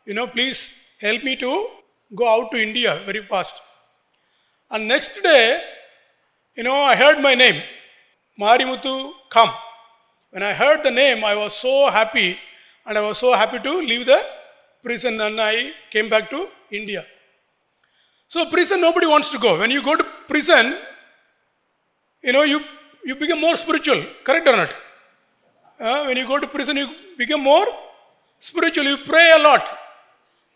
you 0.06 0.14
know, 0.14 0.28
please 0.28 0.88
help 1.00 1.24
me 1.24 1.36
to 1.38 1.68
go 2.16 2.28
out 2.28 2.52
to 2.52 2.62
India 2.62 3.02
very 3.06 3.24
fast. 3.24 3.62
And 4.70 4.88
next 4.88 5.22
day, 5.24 5.62
you 6.56 6.64
know, 6.64 6.76
I 6.76 6.96
heard 6.96 7.22
my 7.22 7.34
name, 7.36 7.62
Marimuthu, 8.40 9.14
come. 9.30 9.52
When 10.32 10.44
I 10.44 10.54
heard 10.54 10.84
the 10.84 10.92
name, 10.92 11.24
I 11.24 11.36
was 11.36 11.54
so 11.54 11.90
happy 11.90 12.38
and 12.88 12.98
I 12.98 13.02
was 13.02 13.18
so 13.18 13.34
happy 13.34 13.60
to 13.60 13.74
leave 13.92 14.06
the 14.06 14.20
prison 14.82 15.20
and 15.20 15.40
I 15.42 15.72
came 15.92 16.10
back 16.10 16.30
to 16.30 16.48
India. 16.72 17.06
So 18.30 18.50
prison, 18.50 18.80
nobody 18.82 19.08
wants 19.08 19.32
to 19.34 19.40
go. 19.40 19.60
When 19.60 19.72
you 19.72 19.84
go 19.84 19.96
to 19.96 20.06
prison, 20.28 20.78
you 22.24 22.34
know, 22.34 22.44
you, 22.44 22.62
you 23.04 23.16
become 23.16 23.42
more 23.42 23.58
spiritual, 23.58 24.04
correct 24.24 24.48
or 24.48 24.56
not? 24.56 24.74
Uh, 25.80 26.06
when 26.06 26.18
you 26.18 26.28
go 26.28 26.40
to 26.40 26.48
prison, 26.48 26.78
you 26.78 26.88
become 27.18 27.42
more 27.42 27.68
spiritual. 28.40 28.86
You 28.86 28.98
pray 29.06 29.34
a 29.36 29.40
lot. 29.40 29.66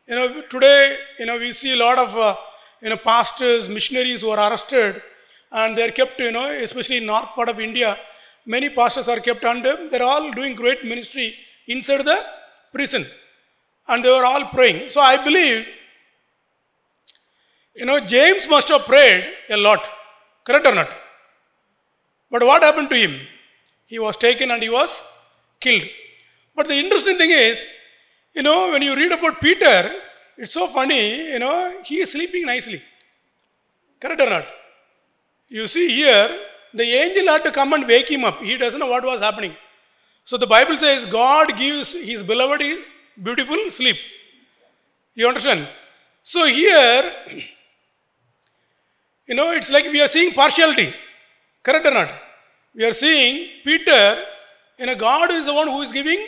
You 0.07 0.15
know, 0.15 0.41
today, 0.49 0.97
you 1.19 1.25
know, 1.25 1.37
we 1.37 1.51
see 1.51 1.73
a 1.73 1.77
lot 1.77 1.97
of, 1.97 2.17
uh, 2.17 2.35
you 2.81 2.89
know, 2.89 2.97
pastors, 2.97 3.69
missionaries 3.69 4.21
who 4.21 4.29
are 4.29 4.51
arrested 4.51 5.01
and 5.51 5.77
they're 5.77 5.91
kept, 5.91 6.19
you 6.19 6.31
know, 6.31 6.49
especially 6.51 6.97
in 6.97 7.05
north 7.05 7.27
part 7.35 7.49
of 7.49 7.59
India, 7.59 7.97
many 8.45 8.69
pastors 8.69 9.07
are 9.09 9.19
kept 9.19 9.43
under, 9.43 9.89
they're 9.89 10.03
all 10.03 10.31
doing 10.31 10.55
great 10.55 10.83
ministry 10.85 11.35
inside 11.67 12.05
the 12.05 12.19
prison. 12.73 13.05
And 13.87 14.03
they 14.03 14.09
were 14.09 14.25
all 14.25 14.45
praying. 14.45 14.89
So 14.89 15.01
I 15.01 15.23
believe, 15.23 15.67
you 17.75 17.85
know, 17.85 17.99
James 17.99 18.47
must 18.49 18.69
have 18.69 18.85
prayed 18.85 19.31
a 19.49 19.57
lot. 19.57 19.83
Correct 20.43 20.65
or 20.65 20.75
not? 20.75 20.89
But 22.29 22.43
what 22.43 22.63
happened 22.63 22.89
to 22.89 22.95
him? 22.95 23.19
He 23.85 23.99
was 23.99 24.17
taken 24.17 24.51
and 24.51 24.63
he 24.63 24.69
was 24.69 25.01
killed. 25.59 25.83
But 26.55 26.67
the 26.67 26.75
interesting 26.75 27.17
thing 27.17 27.31
is, 27.31 27.67
you 28.33 28.43
know, 28.43 28.71
when 28.71 28.81
you 28.81 28.95
read 28.95 29.11
about 29.11 29.41
Peter, 29.41 29.91
it's 30.37 30.53
so 30.53 30.67
funny, 30.67 31.31
you 31.33 31.39
know, 31.39 31.81
he 31.85 31.99
is 31.99 32.11
sleeping 32.11 32.45
nicely. 32.45 32.81
Correct 33.99 34.21
or 34.21 34.29
not? 34.29 34.45
You 35.47 35.67
see 35.67 35.89
here, 35.89 36.29
the 36.73 36.83
angel 36.83 37.27
had 37.27 37.43
to 37.43 37.51
come 37.51 37.73
and 37.73 37.85
wake 37.85 38.09
him 38.09 38.23
up. 38.23 38.41
He 38.41 38.57
doesn't 38.57 38.79
know 38.79 38.87
what 38.87 39.03
was 39.03 39.19
happening. 39.19 39.55
So 40.25 40.37
the 40.37 40.47
Bible 40.47 40.77
says 40.77 41.05
God 41.05 41.57
gives 41.57 41.93
his 41.93 42.23
beloved 42.23 42.61
beautiful 43.21 43.71
sleep. 43.71 43.97
You 45.15 45.27
understand? 45.27 45.67
So 46.23 46.45
here, 46.45 47.11
you 49.27 49.35
know, 49.35 49.51
it's 49.51 49.71
like 49.71 49.85
we 49.85 50.01
are 50.01 50.07
seeing 50.07 50.33
partiality. 50.33 50.93
Correct 51.63 51.85
or 51.85 51.91
not? 51.91 52.09
We 52.73 52.85
are 52.85 52.93
seeing 52.93 53.49
Peter, 53.63 54.23
you 54.79 54.85
know, 54.85 54.95
God 54.95 55.31
is 55.31 55.45
the 55.45 55.53
one 55.53 55.67
who 55.67 55.81
is 55.81 55.91
giving 55.91 56.25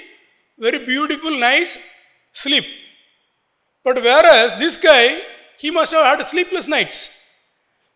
very 0.58 0.86
beautiful, 0.86 1.32
nice 1.32 1.78
sleep. 2.32 2.66
But 3.84 3.96
whereas 3.96 4.60
this 4.60 4.78
guy, 4.78 5.22
he 5.58 5.72
must 5.72 5.94
have 5.94 6.06
had 6.06 6.26
sleepless 6.28 6.68
nights. 6.68 7.22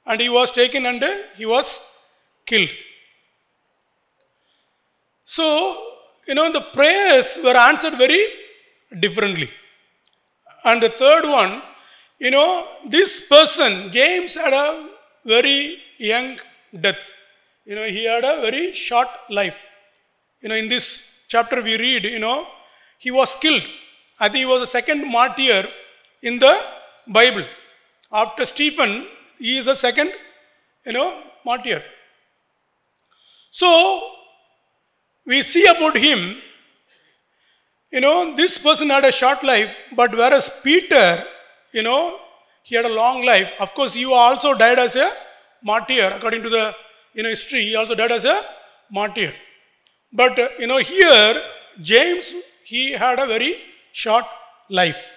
And 0.06 0.22
he 0.22 0.30
was 0.30 0.52
taken 0.52 0.86
and 0.86 1.04
he 1.36 1.46
was 1.46 1.80
killed. 2.46 2.70
So, 5.26 5.87
you 6.28 6.36
know, 6.36 6.52
the 6.52 6.62
prayers 6.62 7.38
were 7.44 7.58
answered 7.70 7.98
very 7.98 8.28
differently. 9.00 9.50
And 10.64 10.82
the 10.82 10.90
third 10.90 11.26
one, 11.26 11.62
you 12.20 12.32
know, 12.32 12.68
this 12.88 13.28
person, 13.28 13.92
James, 13.92 14.36
had 14.36 14.54
a 14.54 14.90
very 15.26 15.78
young 15.98 16.40
death. 16.80 17.14
You 17.66 17.76
know, 17.76 17.88
he 17.88 18.06
had 18.06 18.24
a 18.24 18.42
very 18.42 18.74
short 18.74 19.08
life. 19.30 19.64
You 20.42 20.50
know, 20.50 20.56
in 20.56 20.68
this 20.68 21.24
chapter 21.28 21.62
we 21.62 21.78
read, 21.78 22.04
you 22.06 22.20
know, 22.20 22.48
he 22.98 23.12
was 23.12 23.36
killed. 23.36 23.64
I 24.20 24.30
think 24.30 24.40
he 24.40 24.46
was 24.46 24.62
the 24.62 24.68
second 24.68 25.10
martyr 25.12 25.68
in 26.22 26.40
the 26.40 26.54
Bible. 27.08 27.46
After 28.12 28.46
Stephen, 28.46 29.08
he 29.38 29.58
is 29.58 29.66
the 29.66 29.76
second, 29.76 30.12
you 30.86 30.94
know, 30.94 31.22
martyr. 31.46 31.84
So, 33.52 33.70
we 35.28 35.42
see 35.42 35.66
about 35.66 35.98
him, 35.98 36.38
you 37.92 38.02
know, 38.02 38.36
this 38.36 38.58
person 38.58 38.90
had 38.90 39.06
a 39.06 39.12
short 39.12 39.44
life, 39.44 39.76
but 39.96 40.12
whereas 40.12 40.50
Peter, 40.64 41.24
you 41.74 41.84
know, 41.84 42.18
he 42.64 42.76
had 42.76 42.86
a 42.86 42.94
long 43.02 43.24
life. 43.26 43.54
Of 43.60 43.74
course, 43.74 43.94
he 43.94 44.06
also 44.06 44.54
died 44.54 44.80
as 44.80 44.96
a 44.96 45.12
martyr, 45.64 46.12
according 46.16 46.44
to 46.44 46.50
the 46.50 46.76
you 47.14 47.24
know, 47.24 47.30
history. 47.30 47.62
He 47.62 47.76
also 47.76 47.96
died 47.96 48.12
as 48.12 48.26
a 48.26 48.44
martyr. 48.92 49.34
But 50.12 50.40
uh, 50.40 50.48
you 50.60 50.68
know, 50.68 50.78
here 50.78 51.42
James 51.82 52.34
he 52.66 52.92
had 52.92 53.20
a 53.20 53.26
very 53.26 53.62
short 53.92 54.26
life. 54.70 55.10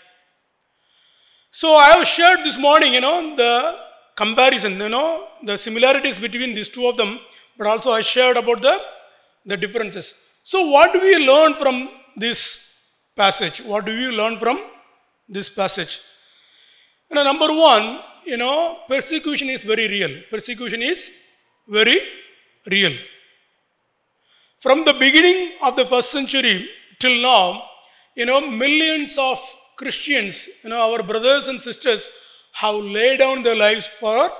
So 1.50 1.74
I 1.74 1.90
have 1.90 2.06
shared 2.06 2.40
this 2.40 2.58
morning, 2.58 2.94
you 2.94 3.00
know, 3.00 3.34
the 3.34 3.76
comparison, 4.16 4.78
you 4.78 4.88
know, 4.88 5.26
the 5.42 5.56
similarities 5.56 6.18
between 6.18 6.54
these 6.54 6.68
two 6.68 6.86
of 6.86 6.96
them, 6.96 7.18
but 7.58 7.66
also 7.66 7.90
I 7.92 8.00
shared 8.00 8.36
about 8.36 8.62
the 8.62 8.80
the 9.44 9.56
differences. 9.56 10.14
So 10.42 10.66
what 10.66 10.92
do 10.92 11.00
we 11.00 11.26
learn 11.26 11.54
from 11.54 11.88
this 12.16 12.40
passage? 13.16 13.60
What 13.60 13.84
do 13.86 13.92
we 13.92 14.08
learn 14.08 14.38
from 14.38 14.60
this 15.28 15.48
passage? 15.48 16.00
You 17.10 17.16
know, 17.16 17.24
number 17.24 17.48
one, 17.48 18.00
you 18.26 18.36
know, 18.36 18.80
persecution 18.88 19.50
is 19.50 19.64
very 19.64 19.88
real. 19.88 20.22
Persecution 20.30 20.82
is 20.82 21.10
very 21.68 22.00
real. 22.66 22.92
From 24.60 24.84
the 24.84 24.92
beginning 24.92 25.52
of 25.62 25.74
the 25.76 25.86
first 25.86 26.10
century 26.10 26.68
till 26.98 27.20
now, 27.22 27.64
you 28.14 28.26
know, 28.26 28.40
millions 28.50 29.16
of 29.18 29.38
Christians, 29.76 30.48
you 30.62 30.70
know, 30.70 30.80
our 30.92 31.02
brothers 31.02 31.48
and 31.48 31.60
sisters 31.60 32.08
have 32.52 32.74
laid 32.74 33.18
down 33.18 33.42
their 33.42 33.56
lives 33.56 33.86
for 33.86 34.30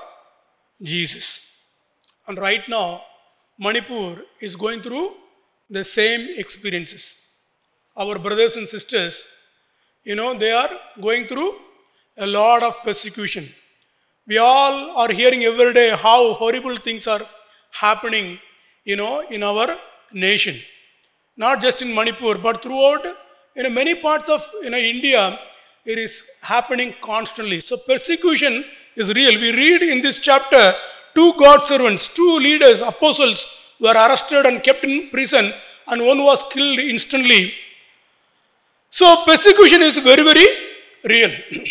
Jesus. 0.81 1.27
And 2.27 2.37
right 2.37 2.67
now, 2.69 3.01
Manipur 3.65 4.21
is 4.41 4.55
going 4.55 4.81
through 4.81 5.07
the 5.69 5.83
same 5.83 6.21
experiences. 6.43 7.03
Our 7.95 8.17
brothers 8.17 8.55
and 8.55 8.67
sisters, 8.67 9.23
you 10.03 10.15
know, 10.15 10.29
they 10.43 10.51
are 10.51 10.71
going 10.99 11.27
through 11.27 11.51
a 12.17 12.25
lot 12.25 12.63
of 12.63 12.73
persecution. 12.83 13.47
We 14.25 14.37
all 14.39 14.91
are 15.01 15.11
hearing 15.11 15.43
every 15.43 15.73
day 15.73 15.89
how 15.91 16.33
horrible 16.33 16.75
things 16.75 17.05
are 17.05 17.21
happening, 17.71 18.39
you 18.83 18.95
know, 18.95 19.21
in 19.29 19.43
our 19.43 19.77
nation. 20.11 20.55
Not 21.37 21.61
just 21.61 21.81
in 21.83 21.93
Manipur, 21.93 22.35
but 22.39 22.63
throughout, 22.63 23.05
you 23.55 23.63
know, 23.63 23.69
many 23.69 23.93
parts 23.95 24.27
of, 24.29 24.41
you 24.63 24.71
know, 24.71 24.77
India, 24.77 25.39
it 25.85 25.99
is 25.99 26.23
happening 26.41 26.95
constantly. 27.01 27.61
So 27.61 27.77
persecution 27.77 28.65
is 28.95 29.13
real. 29.13 29.39
We 29.39 29.51
read 29.51 29.83
in 29.83 30.01
this 30.01 30.19
chapter, 30.19 30.73
two 31.15 31.33
God 31.39 31.65
servants, 31.65 32.13
two 32.13 32.37
leaders, 32.39 32.81
apostles 32.81 33.75
were 33.79 33.93
arrested 33.93 34.45
and 34.45 34.63
kept 34.63 34.83
in 34.83 35.09
prison, 35.09 35.53
and 35.87 36.05
one 36.05 36.23
was 36.23 36.43
killed 36.51 36.79
instantly. 36.79 37.53
So 38.89 39.23
persecution 39.25 39.81
is 39.81 39.97
very, 39.97 40.23
very 40.23 40.47
real. 41.03 41.31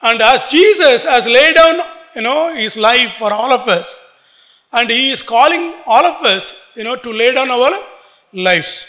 And 0.00 0.22
as 0.22 0.46
Jesus 0.48 1.04
has 1.04 1.26
laid 1.26 1.54
down, 1.56 1.80
you 2.14 2.22
know, 2.22 2.54
his 2.54 2.76
life 2.76 3.14
for 3.14 3.32
all 3.32 3.52
of 3.52 3.66
us, 3.68 3.98
and 4.72 4.88
he 4.88 5.10
is 5.10 5.22
calling 5.22 5.74
all 5.86 6.04
of 6.04 6.24
us, 6.24 6.54
you 6.76 6.84
know, 6.84 6.94
to 6.96 7.12
lay 7.12 7.34
down 7.34 7.50
our 7.50 7.72
lives. 8.32 8.86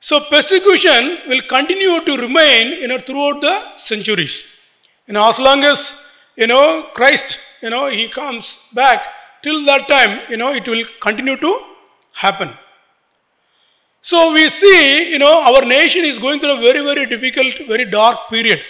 So 0.00 0.20
persecution 0.20 1.18
will 1.28 1.42
continue 1.42 2.00
to 2.04 2.16
remain, 2.16 2.80
you 2.80 2.88
know, 2.88 2.98
throughout 2.98 3.40
the 3.40 3.76
centuries. 3.76 4.64
You 5.06 5.14
know, 5.14 5.28
as 5.28 5.38
long 5.38 5.62
as, 5.64 6.07
you 6.40 6.46
know, 6.46 6.86
Christ, 6.94 7.40
you 7.62 7.70
know, 7.70 7.84
he 7.90 8.08
comes 8.08 8.58
back, 8.72 9.06
till 9.42 9.64
that 9.70 9.82
time, 9.88 10.12
you 10.30 10.36
know, 10.36 10.52
it 10.52 10.66
will 10.72 10.84
continue 11.00 11.36
to 11.36 11.52
happen. 12.12 12.50
So 14.00 14.32
we 14.32 14.48
see, 14.48 15.12
you 15.12 15.18
know, 15.18 15.34
our 15.48 15.62
nation 15.64 16.04
is 16.04 16.18
going 16.18 16.38
through 16.40 16.58
a 16.58 16.60
very, 16.60 16.82
very 16.90 17.06
difficult, 17.06 17.54
very 17.66 17.84
dark 17.84 18.18
period. 18.30 18.60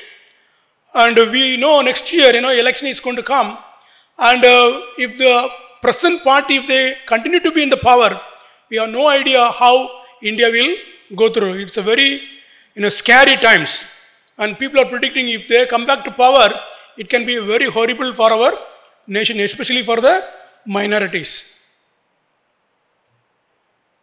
And 0.94 1.16
we 1.35 1.59
know 1.59 1.83
next 1.83 2.12
year, 2.12 2.35
you 2.35 2.40
know, 2.40 2.50
election 2.50 2.88
is 2.88 3.00
going 3.00 3.16
to 3.16 3.22
come. 3.22 3.59
And 4.18 4.42
uh, 4.44 4.81
if 4.96 5.18
the 5.18 5.48
present 5.83 6.24
party, 6.24 6.57
if 6.57 6.66
they 6.66 6.96
continue 7.07 7.40
to 7.40 7.52
be 7.52 7.62
in 7.62 7.68
the 7.68 7.76
power, 7.76 8.11
we 8.70 8.78
have 8.78 8.90
no 8.90 9.09
idea 9.09 9.50
how 9.50 9.74
India 10.22 10.48
will 10.50 10.74
go 11.14 11.28
through. 11.33 11.54
It's 11.64 11.76
a 11.76 11.83
very, 11.83 12.11
you 12.74 12.83
know, 12.83 12.88
scary 12.88 13.37
times. 13.37 13.72
And 14.38 14.59
people 14.59 14.81
are 14.81 14.87
predicting 14.87 15.28
if 15.28 15.46
they 15.48 15.66
come 15.66 15.87
back 15.87 16.04
to 16.04 16.11
power, 16.11 16.48
it 16.98 17.08
can 17.08 17.24
be 17.24 17.38
very 17.38 17.70
horrible 17.70 18.12
for 18.12 18.32
our 18.32 18.52
nation, 19.06 19.40
especially 19.40 19.82
for 19.82 20.00
the 20.00 20.24
minorities. 20.66 21.32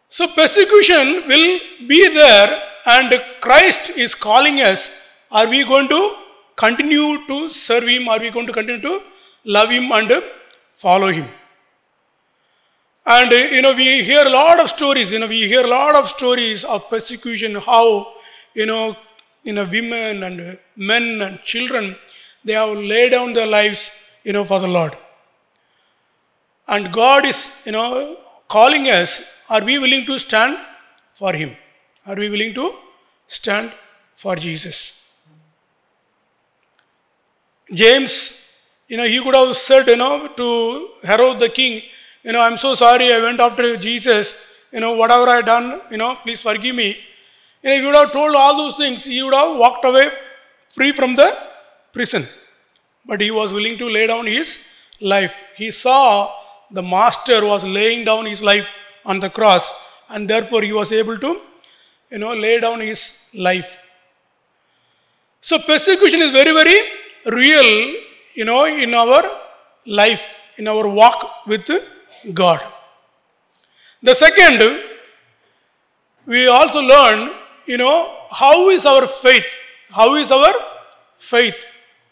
So 0.08 0.28
persecution 0.28 1.28
will 1.28 1.58
be 1.86 2.08
there, 2.08 2.62
and 2.86 3.12
Christ 3.40 3.90
is 4.04 4.14
calling 4.14 4.60
us. 4.60 4.90
Are 5.30 5.48
we 5.48 5.64
going 5.64 5.88
to 5.88 6.16
continue 6.54 7.26
to 7.26 7.48
serve 7.48 7.84
Him? 7.84 8.08
Are 8.08 8.18
we 8.18 8.30
going 8.30 8.46
to 8.46 8.52
continue 8.52 8.80
to 8.80 9.02
love 9.44 9.70
Him 9.70 9.90
and 9.92 10.22
follow 10.72 11.08
Him? 11.08 11.26
And 13.04 13.30
you 13.30 13.62
know, 13.62 13.74
we 13.74 14.02
hear 14.04 14.24
a 14.26 14.30
lot 14.30 14.58
of 14.58 14.68
stories, 14.68 15.12
you 15.12 15.18
know, 15.18 15.26
we 15.26 15.46
hear 15.46 15.64
a 15.64 15.68
lot 15.68 15.94
of 15.94 16.08
stories 16.08 16.64
of 16.64 16.88
persecution, 16.88 17.54
how, 17.54 18.12
you 18.54 18.66
know, 18.66 18.96
you 19.44 19.52
know, 19.52 19.64
women 19.64 20.24
and 20.24 20.58
men 20.76 21.22
and 21.22 21.40
children, 21.42 21.96
they 22.46 22.54
have 22.60 22.76
laid 22.92 23.10
down 23.10 23.32
their 23.38 23.50
lives, 23.58 23.80
you 24.24 24.32
know, 24.32 24.44
for 24.44 24.60
the 24.60 24.68
Lord. 24.78 24.96
And 26.68 26.92
God 26.92 27.26
is, 27.26 27.40
you 27.66 27.72
know, 27.72 28.16
calling 28.48 28.86
us, 28.98 29.10
are 29.50 29.64
we 29.68 29.78
willing 29.78 30.06
to 30.06 30.18
stand 30.18 30.56
for 31.14 31.32
Him? 31.32 31.56
Are 32.06 32.14
we 32.14 32.28
willing 32.34 32.54
to 32.54 32.66
stand 33.26 33.72
for 34.14 34.36
Jesus? 34.36 34.78
James, 37.72 38.12
you 38.86 38.96
know, 38.96 39.06
he 39.06 39.20
could 39.20 39.34
have 39.34 39.56
said, 39.56 39.88
you 39.88 39.96
know, 39.96 40.28
to 40.40 40.88
Herod 41.02 41.40
the 41.40 41.48
king, 41.48 41.82
you 42.22 42.32
know, 42.32 42.40
I'm 42.40 42.56
so 42.56 42.74
sorry 42.74 43.12
I 43.12 43.20
went 43.20 43.40
after 43.40 43.76
Jesus, 43.76 44.34
you 44.72 44.78
know, 44.78 44.92
whatever 44.94 45.28
I 45.28 45.42
done, 45.42 45.80
you 45.90 45.96
know, 45.96 46.16
please 46.22 46.42
forgive 46.42 46.76
me. 46.76 46.96
You 47.62 47.70
know, 47.70 47.76
he 47.80 47.86
would 47.86 47.96
have 47.96 48.12
told 48.12 48.36
all 48.36 48.56
those 48.56 48.76
things, 48.76 49.04
he 49.04 49.20
would 49.24 49.34
have 49.34 49.58
walked 49.58 49.84
away 49.84 50.10
free 50.68 50.92
from 50.92 51.16
the 51.16 51.28
prison. 51.96 52.24
But 53.08 53.20
he 53.20 53.30
was 53.40 53.52
willing 53.56 53.76
to 53.82 53.88
lay 53.96 54.06
down 54.12 54.26
his 54.26 54.48
life. 55.00 55.34
He 55.56 55.70
saw 55.70 56.02
the 56.78 56.82
master 56.82 57.44
was 57.52 57.64
laying 57.64 58.04
down 58.04 58.26
his 58.26 58.42
life 58.42 58.70
on 59.04 59.20
the 59.24 59.30
cross, 59.30 59.70
and 60.08 60.28
therefore 60.32 60.62
he 60.62 60.72
was 60.72 60.92
able 61.00 61.18
to, 61.24 61.40
you 62.10 62.18
know, 62.22 62.32
lay 62.46 62.58
down 62.64 62.80
his 62.80 63.28
life. 63.34 63.76
So 65.40 65.58
persecution 65.58 66.22
is 66.22 66.32
very, 66.32 66.52
very 66.60 66.78
real, 67.40 67.70
you 68.34 68.44
know, 68.44 68.64
in 68.64 68.94
our 68.94 69.22
life, 69.86 70.24
in 70.58 70.66
our 70.66 70.88
walk 70.88 71.46
with 71.46 71.70
God. 72.34 72.60
The 74.02 74.14
second, 74.14 74.82
we 76.26 76.48
also 76.48 76.80
learn, 76.80 77.30
you 77.66 77.78
know, 77.78 77.96
how 78.30 78.70
is 78.70 78.84
our 78.86 79.06
faith? 79.06 79.46
How 79.90 80.14
is 80.16 80.32
our 80.32 80.52
faith? 81.18 81.64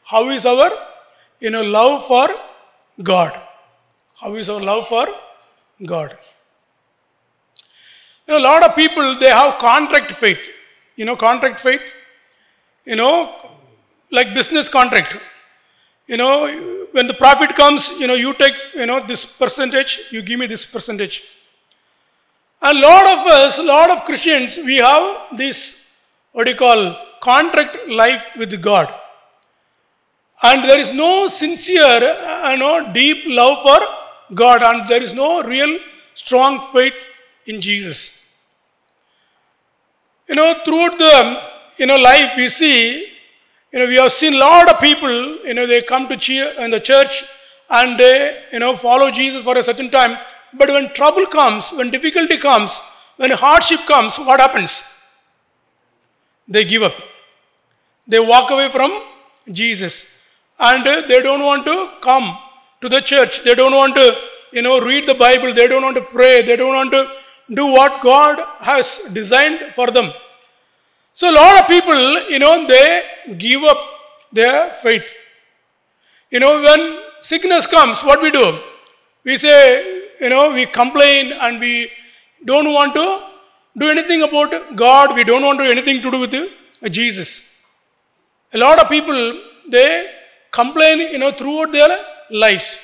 How 0.05 0.29
is 0.29 0.47
our, 0.47 0.71
you 1.41 1.51
know, 1.51 1.63
love 1.63 2.07
for 2.07 2.29
God? 3.03 3.41
How 4.21 4.35
is 4.35 4.49
our 4.49 4.61
love 4.61 4.87
for 4.89 5.07
God? 5.85 6.17
You 8.27 8.35
know, 8.35 8.39
a 8.39 8.45
lot 8.45 8.63
of 8.63 8.75
people 8.75 9.19
they 9.19 9.31
have 9.31 9.59
contract 9.59 10.13
faith. 10.13 10.49
You 10.97 11.05
know, 11.05 11.17
contract 11.17 11.61
faith. 11.61 11.93
You 12.85 12.97
know, 12.97 13.51
like 14.11 14.35
business 14.35 14.69
contract. 14.69 15.17
You 16.07 16.19
know, 16.19 16.87
when 16.93 17.07
the 17.07 17.15
profit 17.15 17.57
comes, 17.57 17.99
you 17.99 18.07
know, 18.07 18.15
you 18.15 18.35
take, 18.35 18.55
you 18.75 18.87
know, 18.87 19.05
this 19.07 19.25
percentage, 19.25 20.01
you 20.11 20.21
give 20.21 20.39
me 20.39 20.47
this 20.47 20.67
percentage. 20.67 21.25
And 22.61 22.79
A 22.79 22.81
lot 22.81 23.05
of 23.19 23.27
us, 23.27 23.59
a 23.59 23.63
lot 23.63 23.91
of 23.91 24.05
Christians, 24.05 24.59
we 24.59 24.77
have 24.77 25.37
this, 25.37 25.97
what 26.33 26.45
do 26.45 26.51
you 26.51 26.57
call, 26.57 26.97
contract 27.21 27.89
life 27.89 28.27
with 28.37 28.61
God. 28.61 28.93
And 30.49 30.63
there 30.63 30.79
is 30.79 30.93
no 30.93 31.27
sincere, 31.27 31.83
uh, 31.83 32.51
you 32.53 32.59
know, 32.59 32.93
deep 32.93 33.25
love 33.27 33.63
for 33.63 33.81
God, 34.35 34.63
and 34.63 34.87
there 34.87 35.03
is 35.03 35.15
no 35.15 35.43
real 35.43 35.79
strong 36.13 36.61
faith 36.73 36.95
in 37.47 37.61
Jesus. 37.63 38.29
You 40.29 40.35
know, 40.35 40.55
throughout 40.65 40.99
the 40.99 41.43
you 41.79 41.87
know 41.87 41.97
life 41.97 42.33
we 42.37 42.49
see, 42.49 43.07
you 43.73 43.79
know, 43.79 43.87
we 43.87 43.97
have 43.97 44.13
seen 44.13 44.35
a 44.35 44.39
lot 44.39 44.71
of 44.71 44.81
people, 44.81 45.11
you 45.47 45.55
know, 45.55 45.67
they 45.67 45.83
come 45.83 46.09
to 46.09 46.17
cheer 46.17 46.53
in 46.59 46.71
the 46.71 46.81
church 46.81 47.25
and 47.71 47.99
they, 47.99 48.41
you 48.53 48.61
know, 48.61 48.77
follow 48.77 49.11
Jesus 49.11 49.43
for 49.43 49.57
a 49.59 49.63
certain 49.63 49.91
time. 49.91 50.17
But 50.53 50.69
when 50.69 50.93
trouble 50.93 51.27
comes, 51.27 51.73
when 51.73 51.91
difficulty 51.91 52.37
comes, 52.37 52.79
when 53.17 53.31
hardship 53.31 53.81
comes, 53.87 54.19
what 54.19 54.41
happens? 54.41 54.83
They 56.47 56.65
give 56.65 56.83
up. 56.83 56.95
They 58.07 58.21
walk 58.21 58.51
away 58.51 58.69
from 58.69 59.03
Jesus. 59.51 60.14
And 60.59 60.85
they 60.85 61.21
don't 61.21 61.43
want 61.43 61.67
to 61.67 61.91
come 62.01 62.37
to 62.81 62.89
the 62.89 63.01
church. 63.01 63.43
They 63.43 63.55
don't 63.55 63.73
want 63.73 63.95
to, 63.97 64.17
you 64.53 64.63
know, 64.63 64.81
read 64.81 65.07
the 65.07 65.15
Bible. 65.15 65.53
They 65.53 65.67
don't 65.67 65.83
want 65.83 65.97
to 65.97 66.03
pray. 66.03 66.43
They 66.43 66.57
don't 66.57 66.75
want 66.75 66.93
to 66.93 67.09
do 67.53 67.67
what 67.67 68.03
God 68.03 68.39
has 68.61 69.11
designed 69.13 69.75
for 69.75 69.91
them. 69.91 70.13
So 71.13 71.31
a 71.31 71.35
lot 71.35 71.61
of 71.61 71.67
people, 71.67 72.31
you 72.31 72.39
know, 72.39 72.67
they 72.67 73.03
give 73.37 73.63
up 73.63 73.79
their 74.33 74.73
faith. 74.75 75.13
You 76.31 76.41
know, 76.41 76.63
when 76.63 76.99
sickness 77.21 77.67
comes, 77.67 78.03
what 78.03 78.21
we 78.23 78.31
do? 78.31 78.59
We 79.25 79.37
say, 79.37 80.03
you 80.21 80.29
know, 80.31 80.53
we 80.53 80.67
complain 80.67 81.33
and 81.41 81.61
we 81.61 81.91
don't 82.45 82.73
want 82.73 82.95
to 82.95 83.27
do 83.77 83.89
anything 83.89 84.23
about 84.23 84.77
God. 84.77 85.15
We 85.15 85.25
don't 85.25 85.43
want 85.43 85.59
to 85.59 85.65
do 85.65 85.71
anything 85.71 86.03
to 86.03 86.11
do 86.11 86.21
with 86.21 86.93
Jesus. 86.93 87.63
A 88.53 88.59
lot 88.59 88.81
of 88.81 88.89
people, 88.89 89.41
they 89.69 90.11
complain, 90.55 90.99
you 91.13 91.19
know, 91.19 91.33
throughout 91.33 91.73
their 91.73 91.91
lives. 92.31 92.79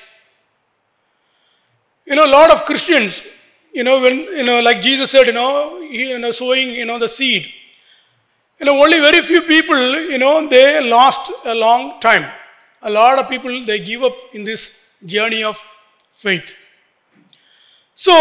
You 2.05 2.15
know, 2.15 2.25
a 2.25 2.33
lot 2.39 2.51
of 2.51 2.65
Christians, 2.65 3.23
you 3.73 3.83
know, 3.83 4.01
when, 4.01 4.15
you 4.39 4.43
know, 4.43 4.59
like 4.59 4.81
Jesus 4.81 5.11
said, 5.11 5.27
you 5.27 5.33
know, 5.33 5.79
he, 5.79 6.09
you 6.09 6.19
know, 6.19 6.31
sowing, 6.31 6.69
you 6.71 6.85
know, 6.85 6.99
the 6.99 7.07
seed. 7.07 7.45
You 8.59 8.65
know, 8.65 8.83
only 8.83 8.99
very 8.99 9.21
few 9.21 9.41
people, 9.43 9.77
you 10.09 10.17
know, 10.17 10.47
they 10.47 10.81
last 10.87 11.31
a 11.45 11.55
long 11.55 11.99
time. 11.99 12.29
A 12.81 12.89
lot 12.89 13.19
of 13.19 13.29
people, 13.29 13.63
they 13.63 13.79
give 13.79 14.03
up 14.03 14.15
in 14.33 14.43
this 14.43 14.79
journey 15.05 15.43
of 15.43 15.57
faith. 16.11 16.53
So, 17.95 18.13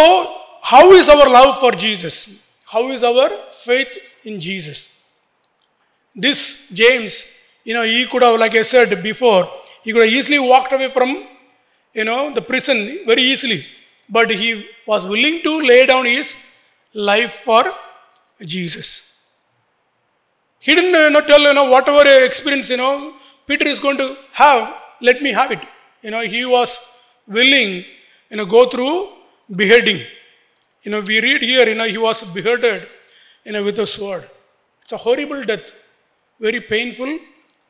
how 0.63 0.93
is 0.93 1.09
our 1.09 1.29
love 1.29 1.59
for 1.59 1.73
Jesus? 1.73 2.55
How 2.71 2.89
is 2.91 3.03
our 3.03 3.29
faith 3.51 3.99
in 4.25 4.39
Jesus? 4.39 4.97
This 6.15 6.71
James, 6.71 7.40
you 7.71 7.75
know, 7.77 7.85
he 7.85 8.05
could 8.11 8.23
have, 8.27 8.37
like 8.43 8.55
I 8.61 8.63
said 8.63 9.01
before, 9.01 9.43
he 9.85 9.93
could 9.93 10.03
have 10.03 10.13
easily 10.19 10.41
walked 10.53 10.73
away 10.77 10.89
from, 10.97 11.11
you 11.99 12.05
know, 12.09 12.35
the 12.35 12.43
prison 12.43 12.79
very 13.11 13.23
easily. 13.33 13.61
But 14.17 14.29
he 14.43 14.49
was 14.89 15.07
willing 15.13 15.37
to 15.43 15.53
lay 15.71 15.87
down 15.87 16.05
his 16.05 16.29
life 16.93 17.35
for 17.47 17.63
Jesus. 18.55 18.89
He 20.59 20.75
didn't 20.75 20.97
you 21.01 21.11
know, 21.11 21.21
tell, 21.21 21.41
you 21.41 21.55
know, 21.55 21.67
whatever 21.75 22.03
experience, 22.25 22.71
you 22.71 22.77
know, 22.77 23.15
Peter 23.47 23.69
is 23.69 23.79
going 23.79 23.99
to 23.99 24.17
have, 24.33 24.75
let 25.01 25.23
me 25.23 25.31
have 25.31 25.53
it. 25.53 25.63
You 26.03 26.11
know, 26.11 26.23
he 26.23 26.45
was 26.45 26.77
willing, 27.29 27.85
you 28.31 28.37
know, 28.39 28.47
go 28.47 28.69
through 28.69 29.11
beheading. 29.63 30.05
You 30.83 30.91
know, 30.91 31.01
we 31.03 31.21
read 31.21 31.43
here, 31.43 31.69
you 31.69 31.77
know, 31.77 31.87
he 31.87 31.99
was 31.99 32.25
beheaded, 32.25 32.89
you 33.45 33.53
know, 33.53 33.63
with 33.63 33.79
a 33.79 33.87
sword. 33.87 34.29
It's 34.83 34.93
a 34.93 34.97
horrible 34.97 35.45
death, 35.45 35.71
very 36.41 36.61
painful 36.61 37.21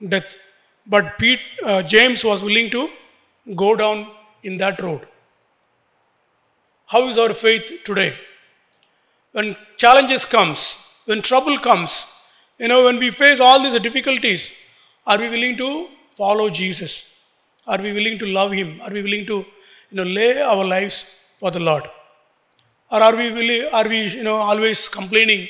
death. 0.09 0.37
But 0.87 1.19
Pete, 1.19 1.41
uh, 1.65 1.83
James 1.83 2.25
was 2.25 2.43
willing 2.43 2.71
to 2.71 2.89
go 3.55 3.77
down 3.77 4.09
in 4.43 4.57
that 4.59 4.81
road. 4.81 5.07
How 6.87 7.07
is 7.09 7.19
our 7.19 7.33
faith 7.33 7.85
today? 7.85 8.15
When 9.33 9.57
challenges 9.77 10.25
comes, 10.25 10.77
when 11.05 11.23
trouble 11.23 11.57
comes, 11.59 12.07
you 12.59 12.69
know, 12.69 12.85
when 12.85 12.99
we 12.99 13.11
face 13.11 13.41
all 13.41 13.63
these 13.63 13.79
difficulties, 13.81 14.57
are 15.07 15.19
we 15.19 15.29
willing 15.29 15.57
to 15.57 15.89
follow 16.15 16.51
Jesus? 16.51 17.23
Are 17.67 17.79
we 17.79 17.93
willing 17.93 18.19
to 18.19 18.27
love 18.27 18.53
Him? 18.53 18.81
Are 18.81 18.91
we 18.91 19.03
willing 19.03 19.27
to, 19.27 19.37
you 19.91 19.97
know, 19.99 20.03
lay 20.03 20.41
our 20.41 20.65
lives 20.65 21.25
for 21.39 21.51
the 21.51 21.61
Lord? 21.61 21.85
Or 22.91 23.01
are 23.01 23.15
we 23.15 23.31
willing, 23.31 23.69
are 23.73 23.89
we, 23.89 24.09
you 24.09 24.25
know, 24.25 24.37
always 24.37 24.89
complaining 24.89 25.49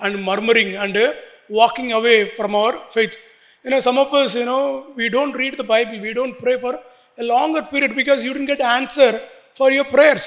and 0.00 0.24
murmuring 0.24 0.76
and 0.76 0.96
uh, 0.96 1.12
walking 1.48 1.92
away 1.92 2.30
from 2.30 2.54
our 2.54 2.78
faith? 2.90 3.16
You 3.68 3.72
know, 3.72 3.80
some 3.80 3.98
of 3.98 4.14
us, 4.14 4.34
you 4.34 4.46
know, 4.46 4.86
we 4.96 5.10
don't 5.10 5.32
read 5.32 5.58
the 5.58 5.62
Bible, 5.62 6.00
we 6.00 6.14
don't 6.14 6.38
pray 6.38 6.58
for 6.58 6.80
a 7.18 7.22
longer 7.22 7.60
period 7.60 7.94
because 7.94 8.24
you 8.24 8.32
didn't 8.32 8.46
get 8.46 8.62
answer 8.62 9.20
for 9.52 9.70
your 9.70 9.84
prayers. 9.84 10.26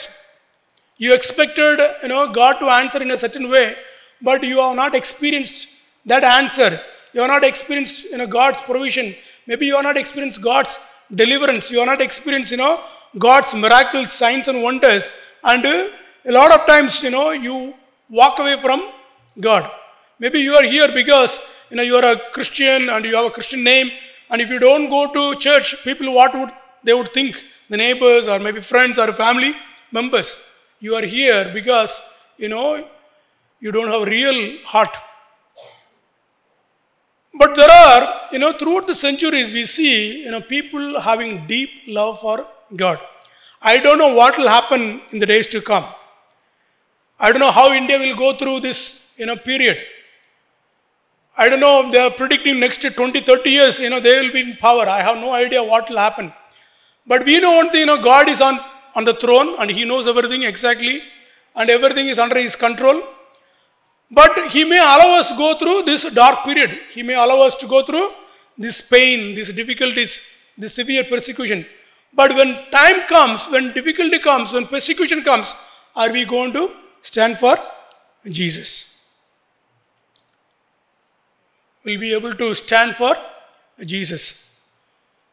You 0.97 1.15
expected, 1.15 1.79
you 2.03 2.09
know, 2.09 2.31
God 2.31 2.59
to 2.59 2.67
answer 2.67 3.01
in 3.01 3.09
a 3.09 3.17
certain 3.17 3.49
way, 3.49 3.77
but 4.21 4.43
you 4.43 4.59
have 4.59 4.75
not 4.75 4.93
experienced 4.93 5.69
that 6.05 6.23
answer. 6.23 6.79
You 7.13 7.21
have 7.21 7.31
not 7.31 7.43
experienced, 7.43 8.11
you 8.11 8.19
know, 8.19 8.27
God's 8.27 8.61
provision. 8.61 9.15
Maybe 9.47 9.65
you 9.65 9.73
have 9.77 9.85
not 9.85 9.97
experienced 9.97 10.39
God's 10.39 10.77
deliverance. 11.21 11.71
You 11.71 11.79
have 11.79 11.87
not 11.87 11.99
experienced, 11.99 12.51
you 12.51 12.57
know, 12.57 12.79
God's 13.17 13.55
miracles, 13.55 14.11
signs 14.11 14.49
and 14.49 14.61
wonders. 14.61 15.09
And 15.43 15.65
uh, 15.65 15.87
a 16.25 16.31
lot 16.31 16.51
of 16.51 16.67
times, 16.67 17.01
you 17.01 17.09
know, 17.09 17.31
you 17.31 17.73
walk 18.07 18.37
away 18.37 18.57
from 18.61 18.87
God. 19.39 19.67
Maybe 20.19 20.41
you 20.41 20.53
are 20.53 20.63
here 20.75 20.91
because, 20.93 21.41
you 21.71 21.77
know, 21.77 21.83
you 21.83 21.95
are 21.95 22.11
a 22.11 22.19
Christian 22.31 22.89
and 22.89 23.05
you 23.05 23.15
have 23.15 23.25
a 23.25 23.31
Christian 23.31 23.63
name. 23.63 23.89
And 24.29 24.41
if 24.41 24.49
you 24.49 24.59
don't 24.59 24.89
go 24.89 25.11
to 25.11 25.39
church, 25.39 25.83
people, 25.83 26.13
what 26.13 26.33
would 26.33 26.51
they 26.83 26.93
would 26.93 27.13
think? 27.13 27.41
The 27.69 27.77
neighbors 27.77 28.27
or 28.27 28.37
maybe 28.39 28.61
friends 28.61 28.99
or 28.99 29.11
family 29.13 29.55
members. 29.91 30.45
You 30.81 30.95
are 30.95 31.05
here 31.05 31.49
because, 31.53 32.01
you 32.37 32.49
know, 32.49 32.85
you 33.61 33.71
don't 33.71 33.87
have 33.87 34.03
real 34.07 34.57
heart. 34.65 34.93
But 37.33 37.55
there 37.55 37.71
are, 37.71 38.27
you 38.33 38.39
know, 38.39 38.51
throughout 38.51 38.87
the 38.87 38.95
centuries, 38.95 39.53
we 39.53 39.63
see, 39.63 40.23
you 40.23 40.31
know, 40.31 40.41
people 40.41 40.99
having 40.99 41.47
deep 41.47 41.69
love 41.87 42.19
for 42.19 42.45
God. 42.75 42.99
I 43.61 43.77
don't 43.77 43.97
know 43.97 44.13
what 44.13 44.37
will 44.37 44.49
happen 44.49 45.01
in 45.11 45.19
the 45.19 45.25
days 45.25 45.47
to 45.47 45.61
come. 45.61 45.85
I 47.19 47.31
don't 47.31 47.39
know 47.39 47.51
how 47.51 47.71
India 47.73 47.97
will 47.99 48.15
go 48.15 48.33
through 48.33 48.59
this, 48.61 49.13
you 49.15 49.27
know, 49.27 49.37
period. 49.37 49.77
I 51.37 51.47
don't 51.47 51.61
know, 51.61 51.89
they 51.89 51.99
are 51.99 52.11
predicting 52.11 52.59
next 52.59 52.81
20, 52.81 53.21
30 53.21 53.49
years, 53.49 53.79
you 53.79 53.89
know, 53.89 53.99
they 53.99 54.19
will 54.19 54.33
be 54.33 54.41
in 54.41 54.57
power. 54.57 54.87
I 54.87 55.01
have 55.01 55.17
no 55.17 55.33
idea 55.33 55.63
what 55.63 55.89
will 55.89 55.97
happen. 55.97 56.33
But 57.07 57.25
we 57.25 57.39
know 57.39 57.55
one 57.55 57.69
thing, 57.69 57.81
you 57.81 57.85
know, 57.85 58.01
God 58.01 58.27
is 58.27 58.41
on, 58.41 58.59
on 58.95 59.05
the 59.05 59.13
throne 59.13 59.55
and 59.59 59.71
He 59.71 59.85
knows 59.85 60.07
everything 60.07 60.43
exactly 60.43 61.01
and 61.55 61.69
everything 61.69 62.07
is 62.07 62.19
under 62.19 62.37
His 62.37 62.55
control. 62.55 63.01
But 64.09 64.51
He 64.51 64.65
may 64.65 64.79
allow 64.79 65.19
us 65.19 65.35
go 65.37 65.57
through 65.57 65.83
this 65.83 66.13
dark 66.13 66.43
period. 66.43 66.77
He 66.91 67.01
may 67.01 67.13
allow 67.13 67.41
us 67.41 67.55
to 67.55 67.67
go 67.67 67.83
through 67.83 68.11
this 68.57 68.81
pain, 68.81 69.33
these 69.33 69.53
difficulties, 69.55 70.27
this 70.57 70.73
severe 70.73 71.05
persecution. 71.05 71.65
But 72.13 72.35
when 72.35 72.69
time 72.71 73.07
comes, 73.07 73.47
when 73.47 73.71
difficulty 73.71 74.19
comes, 74.19 74.53
when 74.53 74.67
persecution 74.67 75.23
comes, 75.23 75.55
are 75.95 76.11
we 76.11 76.25
going 76.25 76.51
to 76.53 76.71
stand 77.01 77.37
for 77.37 77.57
Jesus? 78.25 78.90
Will 81.83 81.99
be 81.99 82.13
able 82.13 82.33
to 82.35 82.53
stand 82.53 82.95
for 82.95 83.15
Jesus? 83.83 84.55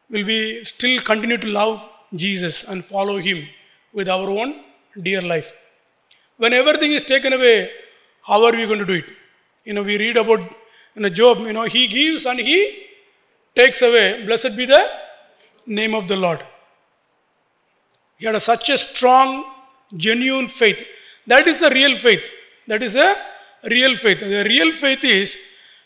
Will 0.09 0.25
we 0.25 0.63
still 0.65 0.99
continue 1.01 1.37
to 1.37 1.47
love 1.47 1.87
Jesus 2.15 2.63
and 2.63 2.83
follow 2.83 3.17
Him 3.17 3.47
with 3.93 4.09
our 4.09 4.29
own 4.29 4.63
dear 5.01 5.21
life? 5.21 5.53
When 6.37 6.53
everything 6.53 6.91
is 6.93 7.03
taken 7.03 7.33
away, 7.33 7.69
how 8.23 8.43
are 8.45 8.51
we 8.51 8.65
going 8.65 8.79
to 8.79 8.85
do 8.85 8.95
it? 8.95 9.05
You 9.65 9.73
know, 9.73 9.83
we 9.83 9.97
read 9.97 10.17
about 10.17 10.41
in 10.95 11.05
a 11.05 11.09
Job, 11.09 11.39
you 11.39 11.53
know, 11.53 11.65
he 11.65 11.87
gives 11.87 12.25
and 12.25 12.39
he 12.39 12.87
takes 13.55 13.81
away. 13.81 14.25
Blessed 14.25 14.55
be 14.57 14.65
the 14.65 14.89
name 15.65 15.93
of 15.93 16.07
the 16.07 16.15
Lord. 16.15 16.43
He 18.17 18.25
had 18.25 18.35
a, 18.35 18.39
such 18.39 18.69
a 18.69 18.77
strong, 18.77 19.45
genuine 19.95 20.47
faith. 20.47 20.85
That 21.27 21.47
is 21.47 21.59
the 21.59 21.69
real 21.69 21.97
faith. 21.97 22.29
That 22.67 22.83
is 22.83 22.93
the 22.93 23.15
real 23.69 23.95
faith. 23.97 24.19
The 24.19 24.43
real 24.43 24.73
faith 24.73 25.03
is 25.03 25.37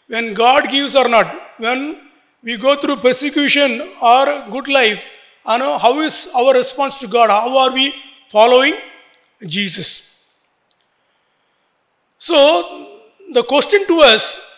when 0.08 0.34
God 0.34 0.70
gives 0.70 0.96
or 0.96 1.08
not, 1.08 1.34
when 1.58 1.98
we 2.44 2.58
go 2.58 2.76
through 2.76 2.98
persecution 2.98 3.82
or 4.02 4.26
good 4.52 4.68
life, 4.68 5.02
you 5.48 5.58
know, 5.58 5.78
how 5.78 6.00
is 6.02 6.30
our 6.36 6.54
response 6.54 7.00
to 7.00 7.08
God? 7.08 7.30
How 7.30 7.58
are 7.58 7.74
we 7.74 7.94
following 8.30 8.76
Jesus? 9.46 10.26
So, 12.18 13.02
the 13.34 13.44
question 13.44 13.86
to 13.88 14.00
us 14.02 14.54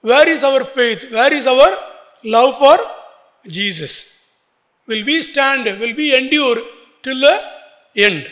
where 0.00 0.28
is 0.28 0.44
our 0.44 0.64
faith? 0.64 1.10
Where 1.10 1.32
is 1.32 1.46
our 1.46 1.76
love 2.24 2.58
for 2.58 2.78
Jesus? 3.46 4.24
Will 4.86 5.04
we 5.04 5.22
stand? 5.22 5.64
Will 5.64 5.94
we 5.94 6.16
endure 6.16 6.56
till 7.02 7.20
the 7.20 7.40
end? 7.96 8.30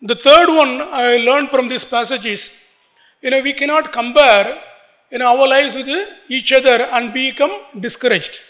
The 0.00 0.16
third 0.16 0.48
one 0.48 0.80
I 0.80 1.18
learned 1.18 1.50
from 1.50 1.68
this 1.68 1.84
passage 1.84 2.26
is 2.26 2.62
you 3.20 3.30
know, 3.30 3.40
we 3.40 3.52
cannot 3.52 3.92
compare 3.92 4.60
in 5.16 5.20
our 5.30 5.46
lives 5.54 5.74
with 5.76 5.88
each 6.36 6.50
other 6.58 6.76
and 6.96 7.12
become 7.12 7.52
discouraged. 7.86 8.40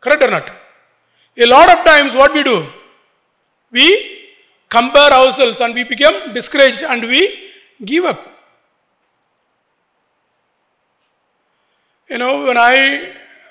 Correct 0.00 0.22
or 0.22 0.30
not? 0.36 0.46
A 1.44 1.46
lot 1.46 1.68
of 1.74 1.84
times, 1.84 2.14
what 2.20 2.32
we 2.32 2.42
do? 2.42 2.58
We 3.70 3.86
compare 4.68 5.12
ourselves 5.20 5.60
and 5.60 5.74
we 5.74 5.84
become 5.84 6.32
discouraged 6.32 6.82
and 6.82 7.02
we 7.02 7.20
give 7.84 8.04
up. 8.04 8.20
You 12.08 12.18
know, 12.18 12.46
when 12.46 12.56
I, 12.56 12.74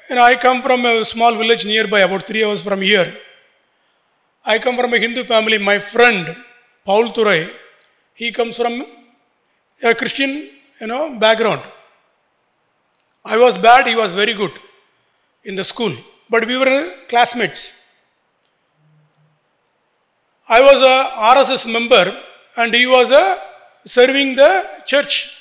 you 0.09 0.15
know, 0.15 0.23
I 0.23 0.35
come 0.35 0.61
from 0.61 0.85
a 0.85 1.03
small 1.05 1.35
village 1.35 1.65
nearby, 1.65 2.01
about 2.01 2.25
three 2.25 2.43
hours 2.43 2.61
from 2.61 2.81
here. 2.81 3.09
I 4.45 4.59
come 4.59 4.75
from 4.77 4.93
a 4.93 4.99
Hindu 4.99 5.23
family. 5.23 5.57
My 5.57 5.79
friend, 5.79 6.35
Paul 6.85 7.05
Turai, 7.17 7.49
he 8.13 8.31
comes 8.31 8.57
from 8.57 8.85
a 9.81 9.95
Christian, 9.95 10.49
you 10.81 10.87
know, 10.87 11.17
background. 11.17 11.61
I 13.25 13.37
was 13.37 13.57
bad, 13.57 13.87
he 13.87 13.95
was 13.95 14.11
very 14.11 14.33
good 14.33 14.51
in 15.43 15.55
the 15.55 15.63
school, 15.63 15.95
but 16.29 16.45
we 16.45 16.57
were 16.57 16.93
classmates. 17.07 17.79
I 20.47 20.59
was 20.61 20.81
a 20.81 20.97
RSS 21.35 21.71
member 21.71 22.21
and 22.57 22.73
he 22.73 22.85
was 22.85 23.11
a 23.11 23.39
serving 23.85 24.35
the 24.35 24.65
church. 24.85 25.39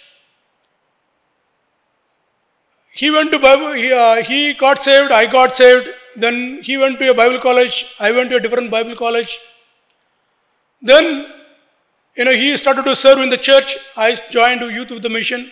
He 2.94 3.10
went 3.10 3.32
to 3.32 3.38
Bible, 3.38 3.72
he, 3.72 3.92
uh, 3.92 4.22
he 4.22 4.54
got 4.54 4.80
saved, 4.80 5.10
I 5.10 5.26
got 5.26 5.56
saved. 5.56 5.88
Then 6.16 6.60
he 6.62 6.76
went 6.76 7.00
to 7.00 7.10
a 7.10 7.14
Bible 7.14 7.40
college, 7.40 7.94
I 7.98 8.12
went 8.12 8.30
to 8.30 8.36
a 8.36 8.40
different 8.40 8.70
Bible 8.70 8.94
college. 8.94 9.40
Then, 10.80 11.26
you 12.16 12.24
know, 12.24 12.32
he 12.32 12.56
started 12.56 12.84
to 12.84 12.94
serve 12.94 13.18
in 13.18 13.30
the 13.30 13.36
church. 13.36 13.76
I 13.96 14.14
joined 14.30 14.60
Youth 14.60 14.90
with 14.90 15.02
the 15.02 15.08
Mission. 15.08 15.50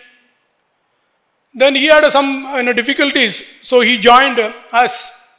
Then 1.53 1.75
he 1.75 1.87
had 1.87 2.09
some 2.11 2.43
you 2.55 2.63
know, 2.63 2.73
difficulties, 2.73 3.67
so 3.67 3.81
he 3.81 3.97
joined 3.97 4.39
us 4.71 4.93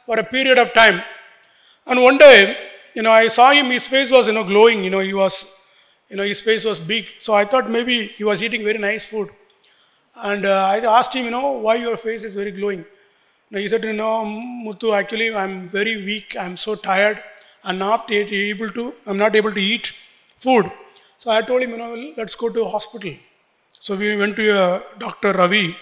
for 0.05 0.19
a 0.19 0.23
period 0.23 0.57
of 0.59 0.73
time. 0.73 1.01
And 1.87 2.01
one 2.01 2.17
day, 2.17 2.55
you 2.93 3.01
know, 3.01 3.11
I 3.11 3.27
saw 3.27 3.51
him, 3.51 3.67
his 3.67 3.87
face 3.87 4.11
was, 4.11 4.27
you 4.27 4.33
know, 4.33 4.43
glowing, 4.43 4.83
you 4.83 4.89
know, 4.89 4.99
he 4.99 5.13
was, 5.13 5.51
you 6.09 6.15
know, 6.17 6.23
his 6.23 6.39
face 6.39 6.63
was 6.65 6.79
big. 6.79 7.05
So 7.19 7.33
I 7.33 7.45
thought 7.45 7.69
maybe 7.69 8.07
he 8.07 8.23
was 8.23 8.43
eating 8.43 8.63
very 8.63 8.77
nice 8.77 9.05
food. 9.05 9.29
And 10.15 10.45
uh, 10.45 10.67
I 10.67 10.77
asked 10.79 11.15
him, 11.15 11.25
you 11.25 11.31
know, 11.31 11.53
why 11.53 11.75
your 11.75 11.97
face 11.97 12.23
is 12.23 12.35
very 12.35 12.51
glowing. 12.51 12.85
Now 13.49 13.59
he 13.59 13.67
said, 13.67 13.83
you 13.83 13.93
know, 13.93 14.23
Muthu, 14.25 14.95
actually 14.95 15.33
I'm 15.35 15.67
very 15.67 16.03
weak, 16.03 16.35
I'm 16.39 16.57
so 16.57 16.75
tired, 16.75 17.21
I'm 17.63 17.77
not 17.77 18.11
able 18.11 18.69
to, 18.69 18.93
I'm 19.05 19.17
not 19.17 19.35
able 19.35 19.51
to 19.51 19.61
eat 19.61 19.93
food. 20.37 20.71
So 21.17 21.31
I 21.31 21.41
told 21.41 21.61
him, 21.63 21.71
you 21.71 21.77
know, 21.77 22.13
let's 22.17 22.35
go 22.35 22.49
to 22.49 22.65
hospital. 22.65 23.13
So 23.69 23.95
we 23.95 24.15
went 24.17 24.35
to 24.37 24.49
a 24.51 24.81
Dr. 24.99 25.33
Ravi, 25.33 25.75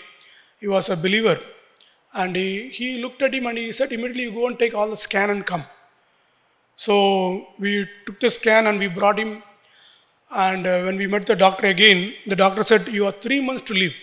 he 0.61 0.67
was 0.67 0.89
a 0.89 0.95
believer. 0.95 1.37
And 2.13 2.35
he, 2.35 2.69
he 2.69 3.01
looked 3.01 3.21
at 3.21 3.33
him 3.33 3.47
and 3.47 3.57
he 3.57 3.71
said, 3.71 3.91
immediately 3.91 4.23
you 4.23 4.31
go 4.31 4.47
and 4.47 4.57
take 4.57 4.73
all 4.73 4.89
the 4.89 4.95
scan 4.95 5.29
and 5.29 5.45
come. 5.45 5.63
So 6.75 7.47
we 7.59 7.87
took 8.05 8.19
the 8.19 8.29
scan 8.29 8.67
and 8.67 8.79
we 8.79 8.87
brought 8.87 9.19
him. 9.19 9.43
And 10.33 10.65
uh, 10.65 10.83
when 10.83 10.97
we 10.97 11.07
met 11.07 11.25
the 11.25 11.35
doctor 11.35 11.67
again, 11.67 12.13
the 12.25 12.35
doctor 12.35 12.63
said, 12.63 12.87
You 12.87 13.03
have 13.03 13.19
three 13.19 13.41
months 13.41 13.63
to 13.63 13.73
live. 13.73 13.95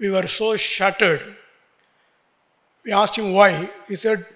We 0.00 0.10
were 0.10 0.26
so 0.26 0.56
shattered. 0.56 1.22
We 2.84 2.92
asked 2.92 3.16
him 3.16 3.32
why. 3.32 3.70
He 3.88 3.96
said, 3.96 4.26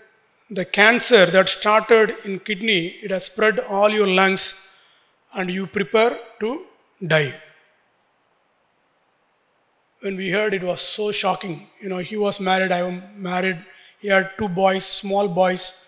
The 0.50 0.64
cancer 0.64 1.26
that 1.26 1.48
started 1.48 2.12
in 2.24 2.38
kidney, 2.38 2.87
it 3.03 3.11
has 3.11 3.24
spread 3.24 3.59
all 3.59 3.90
your 3.90 4.07
lungs 4.07 4.44
and 5.35 5.50
you 5.50 5.66
prepare 5.66 6.18
to 6.40 6.64
die. 7.05 7.35
When 10.00 10.16
we 10.16 10.30
heard 10.30 10.54
it 10.54 10.62
was 10.62 10.80
so 10.80 11.12
shocking. 11.12 11.66
You 11.82 11.90
know, 11.90 11.98
he 11.98 12.16
was 12.16 12.40
married, 12.40 12.72
I 12.72 12.82
was 12.82 13.00
married. 13.16 13.58
He 14.00 14.08
had 14.08 14.30
two 14.38 14.48
boys, 14.48 14.84
small 14.84 15.28
boys. 15.28 15.84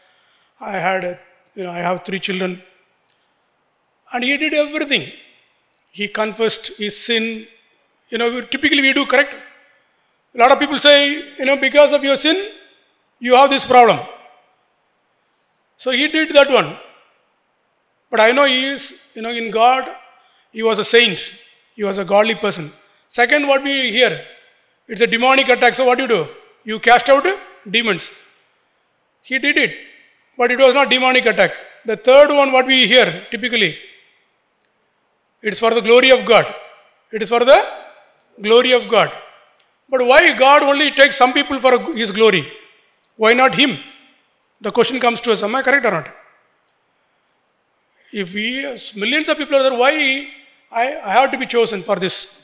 I 0.61 0.73
had, 0.73 1.05
a, 1.05 1.19
you 1.55 1.65
know, 1.65 1.71
I 1.71 1.79
have 1.79 2.05
three 2.05 2.21
children. 2.21 2.63
And 4.13 4.23
he 4.23 4.37
did 4.37 4.53
everything. 4.53 5.11
He 5.91 6.09
confessed 6.09 6.77
his 6.77 6.99
sin. 6.99 7.47
You 8.11 8.19
know, 8.19 8.41
typically 8.43 8.83
we 8.83 8.93
do 8.93 9.07
correct. 9.07 9.35
A 10.35 10.39
lot 10.39 10.53
of 10.53 10.59
people 10.59 10.79
say, 10.79 11.37
you 11.39 11.45
know, 11.47 11.57
because 11.57 11.93
of 11.93 12.05
your 12.05 12.17
sin, 12.17 12.51
you 13.19 13.35
have 13.35 13.49
this 13.49 13.65
problem. 13.65 13.99
So 15.79 15.91
he 15.91 16.09
did 16.09 16.31
that 16.35 16.51
one. 16.51 16.77
But 18.11 18.21
I 18.21 18.33
know 18.33 18.45
he 18.45 18.69
is, 18.69 18.99
you 19.15 19.23
know, 19.23 19.31
in 19.31 19.51
God, 19.51 19.89
he 20.53 20.63
was 20.63 20.79
a 20.79 20.85
saint. 20.85 21.33
He 21.75 21.83
was 21.83 21.97
a 21.97 22.05
godly 22.05 22.35
person. 22.35 22.71
Second, 23.19 23.47
what 23.47 23.63
we 23.63 23.93
hear, 23.97 24.25
it's 24.89 25.03
a 25.03 25.07
demonic 25.07 25.49
attack. 25.55 25.75
So 25.75 25.85
what 25.85 25.97
do 25.99 26.05
you 26.05 26.09
do? 26.09 26.27
You 26.65 26.79
cast 26.79 27.11
out 27.11 27.27
demons. 27.71 28.11
He 29.21 29.39
did 29.39 29.59
it, 29.59 29.73
but 30.39 30.51
it 30.51 30.59
was 30.59 30.75
not 30.75 30.89
demonic 30.89 31.27
attack. 31.27 31.53
The 31.85 31.97
third 31.97 32.31
one, 32.31 32.53
what 32.53 32.67
we 32.67 32.87
hear 32.87 33.27
typically, 33.31 33.77
it's 35.43 35.61
for 35.61 35.75
the 35.75 35.83
glory 35.83 36.11
of 36.11 36.25
God. 36.25 36.47
It 37.13 37.21
is 37.21 37.29
for 37.29 37.41
the 37.41 37.61
glory 38.41 38.73
of 38.73 38.89
God. 38.89 39.13
But 39.91 40.07
why 40.07 40.35
God 40.35 40.63
only 40.63 40.91
takes 40.91 41.17
some 41.17 41.35
people 41.35 41.61
for 41.61 41.93
His 41.93 42.11
glory? 42.13 42.51
Why 43.17 43.35
not 43.35 43.55
Him? 43.55 43.79
The 44.59 44.73
question 44.73 44.99
comes 44.99 45.21
to 45.21 45.33
us 45.33 45.43
Am 45.43 45.55
I 45.55 45.61
correct 45.61 45.85
or 45.85 45.91
not? 45.91 46.09
If 48.11 48.33
we, 48.33 48.63
millions 48.97 49.29
of 49.29 49.37
people 49.37 49.57
are 49.57 49.65
there, 49.65 49.79
why 49.79 50.31
I, 50.71 50.97
I 50.97 51.13
have 51.21 51.31
to 51.33 51.37
be 51.37 51.45
chosen 51.45 51.83
for 51.83 51.97
this? 51.97 52.42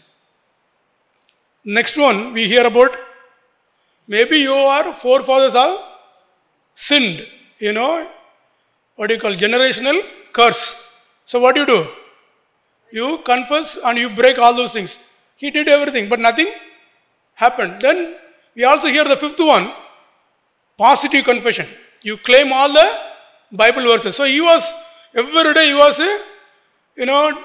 Next 1.65 1.97
one, 1.97 2.33
we 2.33 2.47
hear 2.49 2.67
about 2.67 2.97
maybe 4.07 4.39
your 4.39 4.95
forefathers 4.95 5.55
have 5.55 5.79
sinned, 6.75 7.27
you 7.59 7.73
know, 7.73 8.09
what 8.97 9.09
do 9.09 9.15
you 9.15 9.21
call 9.21 9.33
generational 9.33 10.01
curse. 10.33 10.63
So, 11.25 11.39
what 11.41 11.55
do 11.55 11.61
you 11.63 11.67
do? 11.67 11.87
You 12.91 13.19
confess 13.19 13.79
and 13.85 13.99
you 13.99 14.09
break 14.11 14.39
all 14.39 14.55
those 14.55 14.73
things. 14.73 14.97
He 15.37 15.51
did 15.51 15.69
everything, 15.69 16.09
but 16.09 16.21
nothing 16.21 16.51
happened. 17.35 17.81
Then 17.81 18.17
we 18.55 18.65
also 18.65 18.89
hear 18.89 19.05
the 19.05 19.17
fifth 19.17 19.39
one 19.39 19.71
positive 20.77 21.25
confession. 21.25 21.67
You 22.03 22.17
claim 22.17 22.53
all 22.53 22.73
the 22.73 22.89
Bible 23.53 23.83
verses. 23.83 24.17
So 24.17 24.25
he 24.25 24.41
was, 24.41 24.73
every 25.15 25.55
day 25.55 25.67
he 25.67 25.75
was, 25.75 25.99
you 26.97 27.07
know, 27.07 27.45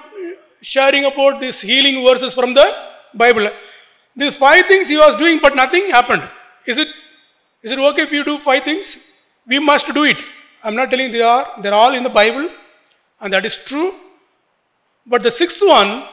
sharing 0.61 1.05
about 1.05 1.41
these 1.41 1.61
healing 1.61 2.03
verses 2.05 2.33
from 2.33 2.53
the 2.53 2.65
Bible. 3.13 3.49
These 4.15 4.35
five 4.35 4.67
things 4.67 4.89
he 4.89 4.97
was 4.97 5.15
doing, 5.15 5.39
but 5.41 5.55
nothing 5.55 5.89
happened. 5.89 6.27
Is 6.67 6.77
it, 6.77 6.87
is 7.61 7.71
it 7.71 7.79
okay 7.79 8.03
if 8.03 8.11
you 8.11 8.23
do 8.23 8.37
five 8.37 8.63
things? 8.63 9.11
We 9.47 9.59
must 9.59 9.93
do 9.93 10.03
it. 10.03 10.17
I'm 10.63 10.75
not 10.75 10.89
telling 10.91 11.11
they 11.11 11.21
are, 11.21 11.51
they're 11.61 11.73
all 11.73 11.93
in 11.93 12.03
the 12.03 12.09
Bible, 12.09 12.49
and 13.19 13.33
that 13.33 13.45
is 13.45 13.57
true. 13.65 13.93
But 15.05 15.23
the 15.23 15.31
sixth 15.31 15.61
one 15.61 16.05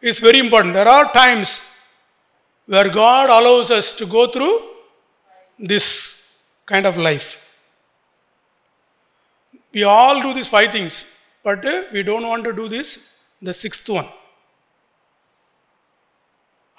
is 0.00 0.20
very 0.20 0.38
important. 0.38 0.74
There 0.74 0.86
are 0.86 1.12
times 1.12 1.60
where 2.66 2.88
God 2.88 3.30
allows 3.30 3.70
us 3.70 3.96
to 3.96 4.06
go 4.06 4.28
through 4.28 4.60
this 5.58 6.38
kind 6.66 6.86
of 6.86 6.96
life. 6.96 7.44
We 9.72 9.82
all 9.84 10.20
do 10.20 10.34
these 10.34 10.48
five 10.48 10.70
things, 10.70 11.18
but 11.42 11.64
we 11.92 12.02
don't 12.02 12.26
want 12.26 12.44
to 12.44 12.52
do 12.52 12.68
this, 12.68 13.18
the 13.40 13.52
sixth 13.52 13.88
one. 13.88 14.06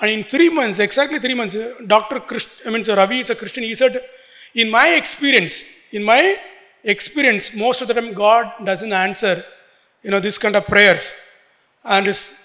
And 0.01 0.11
in 0.11 0.23
three 0.23 0.49
months, 0.49 0.79
exactly 0.79 1.19
three 1.19 1.33
months, 1.33 1.57
Dr. 1.85 2.21
Christ, 2.21 2.49
I 2.65 2.69
mean, 2.69 2.83
so 2.83 2.95
Ravi 2.95 3.19
is 3.19 3.29
a 3.29 3.35
Christian. 3.35 3.63
He 3.63 3.75
said, 3.75 4.01
in 4.55 4.69
my 4.69 4.89
experience, 4.95 5.65
in 5.91 6.03
my 6.03 6.37
experience, 6.83 7.53
most 7.53 7.81
of 7.81 7.87
the 7.87 7.93
time 7.93 8.13
God 8.13 8.53
doesn't 8.63 8.93
answer, 8.93 9.43
you 10.01 10.11
know, 10.11 10.19
this 10.19 10.37
kind 10.37 10.55
of 10.55 10.65
prayers. 10.65 11.13
And 11.83 12.07
it's 12.07 12.35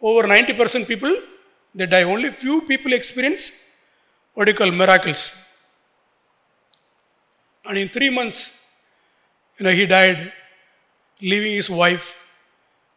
over 0.00 0.28
90% 0.28 0.86
people, 0.86 1.16
they 1.74 1.86
die. 1.86 2.02
Only 2.02 2.30
few 2.30 2.62
people 2.62 2.92
experience 2.92 3.52
what 4.34 4.48
you 4.48 4.54
call 4.54 4.70
miracles. 4.70 5.36
And 7.64 7.78
in 7.78 7.88
three 7.88 8.10
months, 8.10 8.62
you 9.58 9.64
know, 9.64 9.72
he 9.72 9.86
died, 9.86 10.32
leaving 11.20 11.52
his 11.52 11.70
wife 11.70 12.18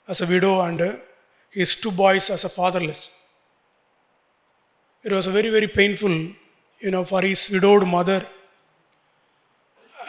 as 0.07 0.21
a 0.21 0.25
widow 0.25 0.61
and 0.61 0.99
his 1.49 1.75
two 1.75 1.91
boys 1.91 2.29
as 2.29 2.43
a 2.43 2.49
fatherless. 2.49 3.11
It 5.03 5.11
was 5.11 5.27
very, 5.27 5.49
very 5.49 5.67
painful, 5.67 6.11
you 6.79 6.91
know, 6.91 7.03
for 7.03 7.21
his 7.21 7.49
widowed 7.49 7.85
mother. 7.85 8.25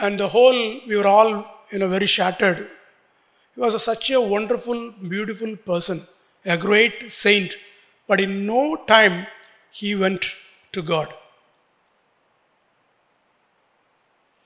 And 0.00 0.18
the 0.18 0.28
whole, 0.28 0.80
we 0.87 0.96
were 0.96 1.07
all, 1.07 1.30
you 1.72 1.78
know, 1.80 1.88
very 1.88 2.07
shattered. 2.07 2.68
He 3.54 3.61
was 3.61 3.74
a, 3.74 3.78
such 3.78 4.11
a 4.11 4.20
wonderful, 4.20 4.92
beautiful 4.92 5.57
person, 5.57 6.02
a 6.44 6.57
great 6.57 7.11
saint. 7.11 7.57
But 8.07 8.20
in 8.20 8.46
no 8.46 8.76
time, 8.87 9.26
he 9.72 9.94
went 9.94 10.24
to 10.72 10.83
God. 10.83 11.12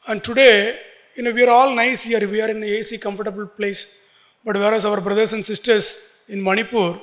And 0.07 0.25
today, 0.25 0.79
you 1.17 1.25
know, 1.25 1.33
we 1.33 1.43
are 1.43 1.51
all 1.51 1.75
nice 1.75 2.05
here. 2.05 2.27
We 2.27 2.41
are 2.41 2.49
in 2.49 2.61
the 2.61 2.79
AC, 2.79 2.97
comfortable 2.99 3.47
place. 3.47 3.99
But 4.43 4.57
whereas 4.57 4.87
our 4.87 5.01
brothers 5.03 5.35
and 5.35 5.45
sisters 5.45 5.99
in 6.29 6.43
Manipur, 6.43 6.99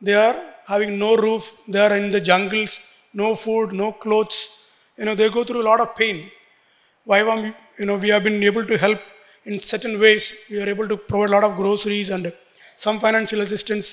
they 0.00 0.14
are 0.14 0.36
having 0.72 0.92
no 1.04 1.10
roof, 1.16 1.44
they 1.72 1.80
are 1.86 1.94
in 2.00 2.10
the 2.16 2.20
jungles, 2.30 2.72
no 3.22 3.28
food, 3.44 3.72
no 3.82 3.88
clothes. 4.04 4.38
you 4.98 5.04
know, 5.06 5.14
they 5.20 5.28
go 5.36 5.42
through 5.48 5.62
a 5.62 5.68
lot 5.70 5.80
of 5.84 5.96
pain. 6.00 6.18
Why, 7.04 7.18
you 7.80 7.86
know, 7.86 7.96
we 8.04 8.10
have 8.14 8.24
been 8.28 8.42
able 8.50 8.64
to 8.72 8.76
help 8.84 9.00
in 9.44 9.58
certain 9.58 9.94
ways. 10.04 10.24
We 10.50 10.58
are 10.62 10.68
able 10.74 10.86
to 10.92 10.96
provide 10.96 11.30
a 11.30 11.32
lot 11.36 11.44
of 11.48 11.56
groceries 11.56 12.10
and 12.10 12.32
some 12.76 12.98
financial 13.06 13.40
assistance, 13.46 13.86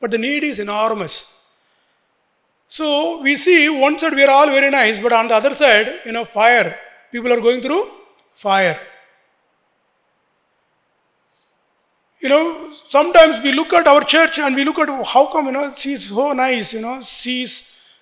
but 0.00 0.10
the 0.10 0.18
need 0.18 0.44
is 0.44 0.58
enormous. 0.58 1.14
So 2.78 2.86
we 3.26 3.36
see 3.36 3.68
one 3.68 3.98
side 3.98 4.14
we 4.14 4.24
are 4.26 4.30
all 4.30 4.46
very 4.46 4.70
nice, 4.70 4.98
but 4.98 5.12
on 5.12 5.28
the 5.28 5.34
other 5.34 5.54
side, 5.54 5.88
you 6.06 6.12
know, 6.12 6.24
fire. 6.24 6.78
People 7.10 7.32
are 7.32 7.42
going 7.48 7.60
through 7.60 7.82
fire. 8.30 8.78
You 12.22 12.28
know, 12.28 12.70
sometimes 12.88 13.42
we 13.42 13.50
look 13.50 13.72
at 13.72 13.88
our 13.88 14.02
church 14.04 14.38
and 14.38 14.54
we 14.54 14.64
look 14.64 14.78
at 14.78 14.88
how 15.06 15.26
come, 15.26 15.46
you 15.46 15.52
know, 15.52 15.72
she's 15.74 16.08
so 16.08 16.32
nice, 16.32 16.72
you 16.72 16.80
know, 16.80 17.00
she's, 17.00 17.52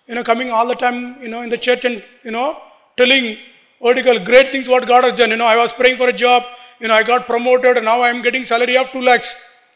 you 0.06 0.14
know, 0.14 0.22
coming 0.22 0.50
all 0.50 0.66
the 0.66 0.74
time, 0.74 1.16
you 1.22 1.28
know, 1.28 1.40
in 1.40 1.48
the 1.48 1.56
church 1.56 1.87
and, 1.87 2.04
you 2.22 2.30
know, 2.30 2.59
telling 2.98 3.38
vertical 3.83 4.22
great 4.22 4.52
things 4.52 4.68
what 4.68 4.87
God 4.87 5.04
has 5.04 5.14
done. 5.14 5.30
You 5.30 5.38
know, 5.38 5.46
I 5.46 5.56
was 5.56 5.72
praying 5.72 5.96
for 5.96 6.09
a 6.11 6.12
job, 6.12 6.42
you 6.80 6.88
know, 6.88 6.94
I 6.94 7.02
got 7.02 7.24
promoted 7.24 7.78
and 7.78 7.87
now 7.87 8.02
I 8.02 8.11
am 8.11 8.20
getting 8.20 8.44
salary 8.44 8.76
of 8.76 8.92
2 8.92 9.00
lakhs. 9.00 9.35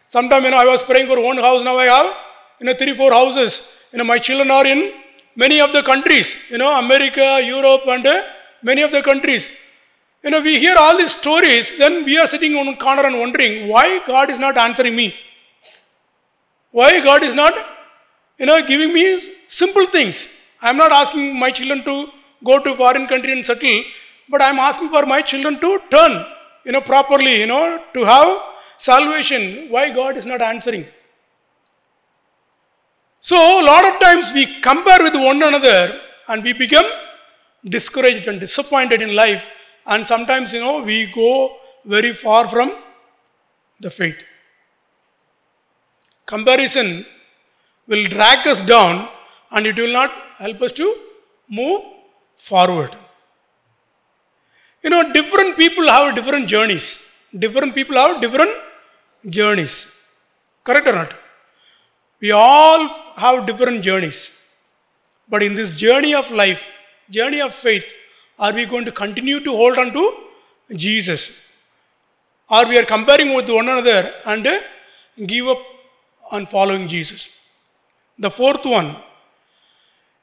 Sometime, 0.09 0.44
you 0.44 0.50
know, 0.50 0.59
I 0.59 0.66
was 0.66 0.83
praying 0.83 1.07
for 1.07 1.18
one 1.22 1.38
house, 1.38 1.64
now 1.64 1.78
I 1.78 1.87
have, 1.87 2.14
you 2.61 2.66
know, 2.66 2.74
three, 2.74 2.94
four 2.94 3.12
houses. 3.12 3.83
You 3.92 3.98
know, 3.98 4.04
my 4.04 4.18
children 4.18 4.50
are 4.50 4.66
in 4.66 4.92
many 5.37 5.59
of 5.62 5.72
the 5.72 5.83
countries, 5.83 6.50
you 6.50 6.59
know, 6.59 6.78
America, 6.78 7.40
Europe, 7.42 7.87
and 7.87 8.07
uh, 8.07 8.22
many 8.62 8.83
of 8.83 8.92
the 8.92 9.00
countries. 9.00 9.63
You 10.24 10.30
know, 10.30 10.40
we 10.40 10.58
hear 10.58 10.76
all 10.78 10.96
these 10.96 11.14
stories, 11.14 11.76
then 11.76 12.04
we 12.04 12.16
are 12.18 12.26
sitting 12.26 12.56
on 12.56 12.68
a 12.68 12.76
corner 12.76 13.04
and 13.08 13.18
wondering 13.20 13.68
why 13.68 13.87
God 14.06 14.30
is 14.30 14.38
not 14.38 14.56
answering 14.56 14.96
me. 14.96 15.14
Why 16.70 16.90
God 17.08 17.22
is 17.22 17.34
not, 17.34 17.54
you 18.38 18.46
know, 18.46 18.66
giving 18.66 18.92
me 18.94 19.04
simple 19.46 19.87
things. 19.87 20.16
I 20.62 20.70
am 20.70 20.78
not 20.78 20.92
asking 20.92 21.38
my 21.38 21.50
children 21.50 21.84
to 21.84 22.08
go 22.42 22.58
to 22.64 22.74
foreign 22.74 23.06
country 23.06 23.32
and 23.32 23.44
settle, 23.44 23.82
but 24.30 24.40
I 24.40 24.48
am 24.48 24.58
asking 24.58 24.88
for 24.88 25.04
my 25.04 25.20
children 25.20 25.60
to 25.60 25.70
turn, 25.90 26.24
you 26.64 26.72
know, 26.72 26.80
properly, 26.80 27.40
you 27.40 27.46
know, 27.46 27.84
to 27.92 28.04
have 28.04 28.28
salvation. 28.78 29.68
Why 29.68 29.90
God 29.90 30.16
is 30.16 30.24
not 30.24 30.40
answering? 30.40 30.87
So, 33.20 33.37
a 33.37 33.64
lot 33.64 33.84
of 33.90 34.00
times 34.00 34.32
we 34.32 34.60
compare 34.60 35.02
with 35.02 35.14
one 35.14 35.42
another 35.42 36.00
and 36.28 36.42
we 36.42 36.54
become 36.54 36.87
discouraged 37.76 38.26
and 38.26 38.40
disappointed 38.40 39.00
in 39.00 39.14
life, 39.14 39.46
and 39.87 40.07
sometimes, 40.07 40.53
you 40.53 40.61
know, 40.61 40.83
we 40.83 41.07
go 41.12 41.57
very 41.85 42.12
far 42.12 42.49
from 42.49 42.73
the 43.81 43.90
faith. 43.90 44.25
Comparison 46.27 47.05
will 47.87 48.05
drag 48.07 48.47
us 48.47 48.61
down 48.62 49.09
and 49.51 49.66
it 49.66 49.77
will 49.77 49.92
not 49.92 50.11
help 50.38 50.61
us 50.62 50.73
to 50.73 50.87
move 51.49 51.83
forward. 52.37 52.92
You 54.83 54.90
know, 54.90 55.12
different 55.12 55.57
people 55.57 55.87
have 55.87 56.14
different 56.14 56.47
journeys. 56.49 56.87
Different 57.38 57.75
people 57.75 57.97
have 57.97 58.20
different 58.20 58.53
journeys. 59.29 59.92
Correct 60.62 60.87
or 60.88 60.92
not? 60.92 61.12
We 62.20 62.31
all 62.31 62.88
have 63.16 63.47
different 63.47 63.83
journeys. 63.83 64.31
But 65.29 65.42
in 65.42 65.55
this 65.55 65.77
journey 65.77 66.14
of 66.14 66.31
life, 66.31 66.66
journey 67.11 67.40
of 67.40 67.55
faith, 67.55 67.92
are 68.38 68.53
we 68.53 68.66
going 68.66 68.85
to 68.85 68.92
continue 68.92 69.40
to 69.40 69.51
hold 69.55 69.79
on 69.79 69.92
to 69.92 70.14
Jesus? 70.75 71.53
Or 72.51 72.66
we 72.66 72.79
are 72.79 72.85
comparing 72.85 73.35
with 73.35 73.49
one 73.49 73.68
another 73.68 74.12
and 74.27 74.47
give 75.27 75.47
up 75.47 75.59
on 76.33 76.47
following 76.47 76.88
Jesus? 76.88 77.29
The 78.18 78.31
fourth 78.31 78.64
one, 78.64 78.97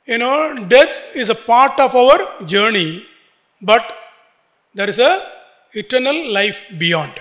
you 0.06 0.17
know, 0.17 0.56
death 0.67 1.15
is 1.15 1.30
a 1.30 1.36
part 1.36 1.80
of 1.80 1.95
our 1.95 2.45
journey, 2.45 3.06
but 3.62 3.84
there 4.74 4.89
is 4.89 5.00
a 5.00 5.26
eternal 5.74 6.32
life 6.32 6.65
beyond. 6.78 7.13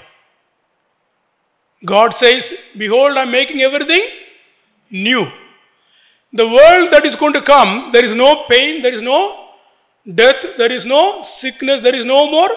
God 1.84 2.12
says, 2.12 2.72
Behold, 2.76 3.16
I'm 3.16 3.30
making 3.30 3.60
everything 3.60 4.06
new. 4.90 5.26
The 6.32 6.46
world 6.46 6.90
that 6.92 7.04
is 7.04 7.16
going 7.16 7.32
to 7.32 7.42
come, 7.42 7.90
there 7.92 8.04
is 8.04 8.14
no 8.14 8.44
pain, 8.48 8.82
there 8.82 8.94
is 8.94 9.02
no 9.02 9.49
death, 10.14 10.56
there 10.56 10.72
is 10.72 10.86
no 10.86 11.22
sickness, 11.22 11.82
there 11.82 11.94
is 11.94 12.04
no 12.04 12.30
more 12.30 12.50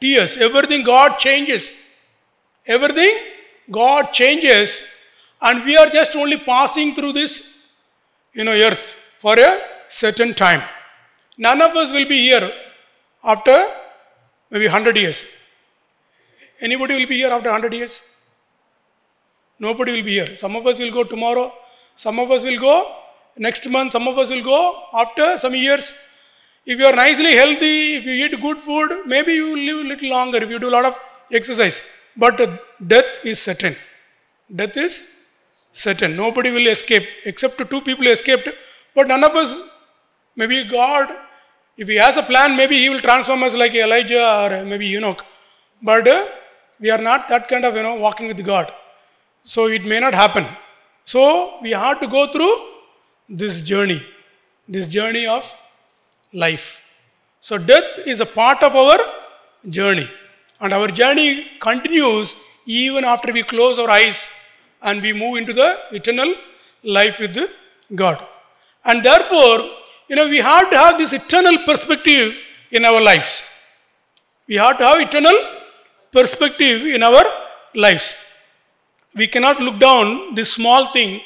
tears. 0.00 0.36
Everything 0.36 0.84
God 0.84 1.18
changes. 1.18 1.74
Everything 2.66 3.16
God 3.70 4.12
changes, 4.12 4.88
and 5.40 5.64
we 5.64 5.76
are 5.76 5.88
just 5.88 6.14
only 6.14 6.36
passing 6.36 6.94
through 6.94 7.12
this, 7.12 7.58
you 8.32 8.44
know, 8.44 8.52
earth 8.52 8.94
for 9.18 9.36
a 9.38 9.60
certain 9.88 10.32
time. 10.32 10.62
None 11.36 11.60
of 11.60 11.74
us 11.76 11.90
will 11.90 12.06
be 12.06 12.18
here 12.18 12.52
after 13.24 13.66
maybe 14.50 14.66
100 14.66 14.96
years. 14.96 15.26
Anybody 16.60 16.94
will 16.98 17.08
be 17.08 17.16
here 17.16 17.30
after 17.30 17.50
100 17.50 17.72
years? 17.72 18.00
Nobody 19.58 19.92
will 19.96 20.04
be 20.04 20.12
here. 20.12 20.36
Some 20.36 20.54
of 20.54 20.64
us 20.66 20.78
will 20.78 20.92
go 20.92 21.02
tomorrow, 21.02 21.52
some 21.96 22.20
of 22.20 22.30
us 22.30 22.44
will 22.44 22.60
go 22.60 22.94
next 23.36 23.68
month, 23.68 23.92
some 23.92 24.06
of 24.06 24.18
us 24.18 24.30
will 24.30 24.44
go 24.44 24.84
after 24.92 25.36
some 25.36 25.54
years. 25.56 25.92
If 26.64 26.78
you 26.78 26.86
are 26.86 26.94
nicely 26.94 27.34
healthy, 27.34 27.96
if 27.96 28.04
you 28.04 28.12
eat 28.24 28.40
good 28.40 28.58
food, 28.58 29.06
maybe 29.06 29.34
you 29.34 29.46
will 29.46 29.64
live 29.68 29.84
a 29.84 29.88
little 29.88 30.10
longer 30.10 30.38
if 30.38 30.48
you 30.48 30.58
do 30.58 30.68
a 30.68 30.76
lot 30.78 30.84
of 30.84 30.98
exercise. 31.30 31.80
But 32.16 32.36
death 32.86 33.04
is 33.24 33.40
certain. 33.40 33.74
Death 34.54 34.76
is 34.76 35.08
certain. 35.72 36.14
Nobody 36.14 36.50
will 36.50 36.68
escape, 36.68 37.04
except 37.24 37.58
two 37.68 37.80
people 37.80 38.06
escaped. 38.06 38.48
But 38.94 39.08
none 39.08 39.24
of 39.24 39.34
us, 39.34 39.60
maybe 40.36 40.64
God, 40.64 41.08
if 41.76 41.88
He 41.88 41.96
has 41.96 42.16
a 42.16 42.22
plan, 42.22 42.56
maybe 42.56 42.78
He 42.78 42.88
will 42.90 43.00
transform 43.00 43.42
us 43.42 43.56
like 43.56 43.74
Elijah 43.74 44.24
or 44.42 44.64
maybe 44.64 44.94
Enoch. 44.94 45.24
But 45.82 46.06
uh, 46.06 46.28
we 46.78 46.90
are 46.90 46.98
not 46.98 47.26
that 47.28 47.48
kind 47.48 47.64
of, 47.64 47.74
you 47.74 47.82
know, 47.82 47.94
walking 47.96 48.28
with 48.28 48.44
God. 48.44 48.72
So 49.42 49.66
it 49.66 49.84
may 49.84 49.98
not 49.98 50.14
happen. 50.14 50.46
So 51.04 51.58
we 51.60 51.70
have 51.70 51.98
to 52.00 52.06
go 52.06 52.30
through 52.30 52.54
this 53.28 53.62
journey, 53.62 54.00
this 54.68 54.86
journey 54.86 55.26
of 55.26 55.52
life. 56.32 56.82
So 57.40 57.58
death 57.58 57.98
is 58.06 58.20
a 58.20 58.26
part 58.26 58.62
of 58.62 58.74
our 58.76 58.98
journey. 59.68 60.08
And 60.60 60.72
our 60.72 60.88
journey 60.88 61.46
continues 61.60 62.34
even 62.66 63.04
after 63.04 63.32
we 63.32 63.42
close 63.42 63.78
our 63.78 63.90
eyes 63.90 64.32
and 64.82 65.02
we 65.02 65.12
move 65.12 65.36
into 65.38 65.52
the 65.52 65.76
eternal 65.90 66.34
life 66.84 67.18
with 67.18 67.36
God. 67.94 68.24
And 68.84 69.02
therefore, 69.02 69.68
you 70.08 70.16
know, 70.16 70.28
we 70.28 70.38
have 70.38 70.70
to 70.70 70.76
have 70.76 70.98
this 70.98 71.12
eternal 71.12 71.58
perspective 71.64 72.34
in 72.70 72.84
our 72.84 73.00
lives. 73.00 73.42
We 74.46 74.56
have 74.56 74.78
to 74.78 74.84
have 74.84 75.00
eternal 75.00 75.36
perspective 76.12 76.86
in 76.86 77.02
our 77.02 77.24
lives. 77.74 78.14
We 79.16 79.26
cannot 79.26 79.60
look 79.60 79.78
down 79.78 80.34
this 80.34 80.52
small 80.52 80.92
thing, 80.92 81.20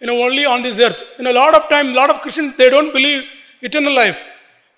you 0.00 0.06
know, 0.06 0.22
only 0.22 0.44
on 0.44 0.62
this 0.62 0.78
earth. 0.78 1.02
You 1.18 1.24
know, 1.24 1.32
a 1.32 1.38
lot 1.44 1.54
of 1.54 1.68
time, 1.68 1.90
a 1.90 1.94
lot 1.94 2.10
of 2.10 2.20
Christians, 2.20 2.56
they 2.56 2.70
don't 2.70 2.92
believe 2.92 3.28
eternal 3.62 3.94
life 3.94 4.24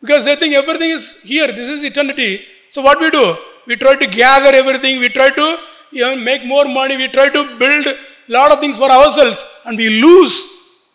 because 0.02 0.24
they 0.24 0.36
think 0.36 0.54
everything 0.54 0.90
is 0.90 1.22
here. 1.22 1.46
This 1.46 1.68
is 1.68 1.84
eternity. 1.84 2.44
So 2.70 2.82
what 2.82 3.00
we 3.00 3.10
do? 3.10 3.36
We 3.66 3.76
try 3.76 3.94
to 3.96 4.06
gather 4.06 4.52
everything. 4.62 4.98
We 4.98 5.08
try 5.08 5.30
to 5.30 5.46
you 5.92 6.02
know, 6.02 6.16
make 6.16 6.44
more 6.44 6.64
money. 6.64 6.96
We 6.96 7.08
try 7.08 7.28
to 7.28 7.42
build 7.58 7.86
a 7.86 7.96
lot 8.28 8.50
of 8.52 8.60
things 8.60 8.76
for 8.76 8.90
ourselves, 8.90 9.44
and 9.64 9.76
we 9.76 9.88
lose 10.02 10.34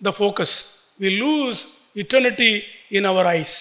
the 0.01 0.11
focus. 0.11 0.51
We 0.99 1.21
lose 1.21 1.67
eternity 1.95 2.63
in 2.89 3.05
our 3.05 3.25
eyes. 3.25 3.51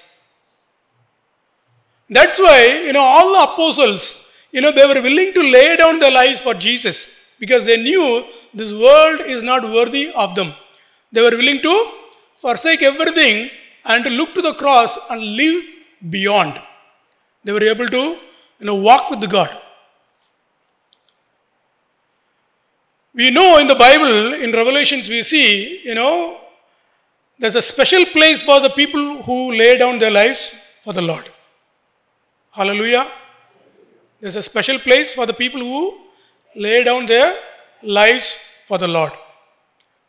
That's 2.08 2.38
why 2.38 2.82
you 2.86 2.92
know 2.92 3.02
all 3.02 3.32
the 3.34 3.52
apostles, 3.52 4.02
you 4.52 4.60
know, 4.60 4.72
they 4.72 4.86
were 4.86 5.00
willing 5.08 5.32
to 5.34 5.42
lay 5.42 5.76
down 5.76 5.98
their 5.98 6.12
lives 6.12 6.40
for 6.40 6.54
Jesus 6.54 7.34
because 7.38 7.64
they 7.64 7.76
knew 7.76 8.24
this 8.54 8.72
world 8.72 9.20
is 9.20 9.42
not 9.42 9.62
worthy 9.64 10.12
of 10.12 10.34
them. 10.34 10.54
They 11.12 11.20
were 11.20 11.36
willing 11.36 11.60
to 11.60 11.74
forsake 12.36 12.82
everything 12.82 13.50
and 13.86 14.04
to 14.04 14.10
look 14.10 14.34
to 14.34 14.42
the 14.42 14.54
cross 14.54 14.98
and 15.10 15.20
live 15.20 15.64
beyond. 16.10 16.60
They 17.44 17.52
were 17.52 17.62
able 17.62 17.86
to 17.86 18.18
you 18.58 18.66
know, 18.66 18.74
walk 18.76 19.10
with 19.10 19.28
God. 19.30 19.50
We 23.14 23.30
know 23.30 23.58
in 23.58 23.66
the 23.66 23.74
Bible, 23.74 24.34
in 24.34 24.52
Revelations, 24.52 25.08
we 25.08 25.22
see, 25.22 25.82
you 25.84 25.94
know, 25.94 26.38
there's 27.38 27.56
a 27.56 27.62
special 27.62 28.04
place 28.06 28.42
for 28.42 28.60
the 28.60 28.70
people 28.70 29.22
who 29.22 29.52
lay 29.52 29.78
down 29.78 29.98
their 29.98 30.10
lives 30.10 30.54
for 30.82 30.92
the 30.92 31.02
Lord. 31.02 31.24
Hallelujah. 32.50 33.10
There's 34.20 34.36
a 34.36 34.42
special 34.42 34.78
place 34.78 35.14
for 35.14 35.26
the 35.26 35.32
people 35.32 35.60
who 35.60 35.98
lay 36.56 36.84
down 36.84 37.06
their 37.06 37.38
lives 37.82 38.38
for 38.66 38.78
the 38.78 38.88
Lord. 38.88 39.12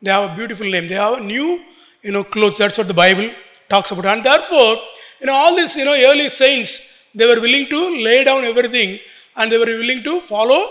They 0.01 0.11
have 0.11 0.31
a 0.31 0.35
beautiful 0.35 0.69
name. 0.69 0.87
They 0.87 0.95
have 0.95 1.17
a 1.17 1.21
new, 1.21 1.63
you 2.01 2.11
know, 2.11 2.23
clothes. 2.23 2.57
That's 2.57 2.77
what 2.77 2.87
the 2.87 2.93
Bible 2.93 3.31
talks 3.69 3.91
about. 3.91 4.05
And 4.05 4.23
therefore, 4.23 4.75
you 5.19 5.27
know, 5.27 5.33
all 5.33 5.55
these, 5.55 5.75
you 5.75 5.85
know, 5.85 5.93
early 5.93 6.29
saints, 6.29 7.09
they 7.13 7.25
were 7.25 7.41
willing 7.41 7.67
to 7.67 8.03
lay 8.03 8.23
down 8.23 8.43
everything 8.43 8.99
and 9.35 9.51
they 9.51 9.57
were 9.57 9.65
willing 9.65 10.03
to 10.03 10.21
follow 10.21 10.61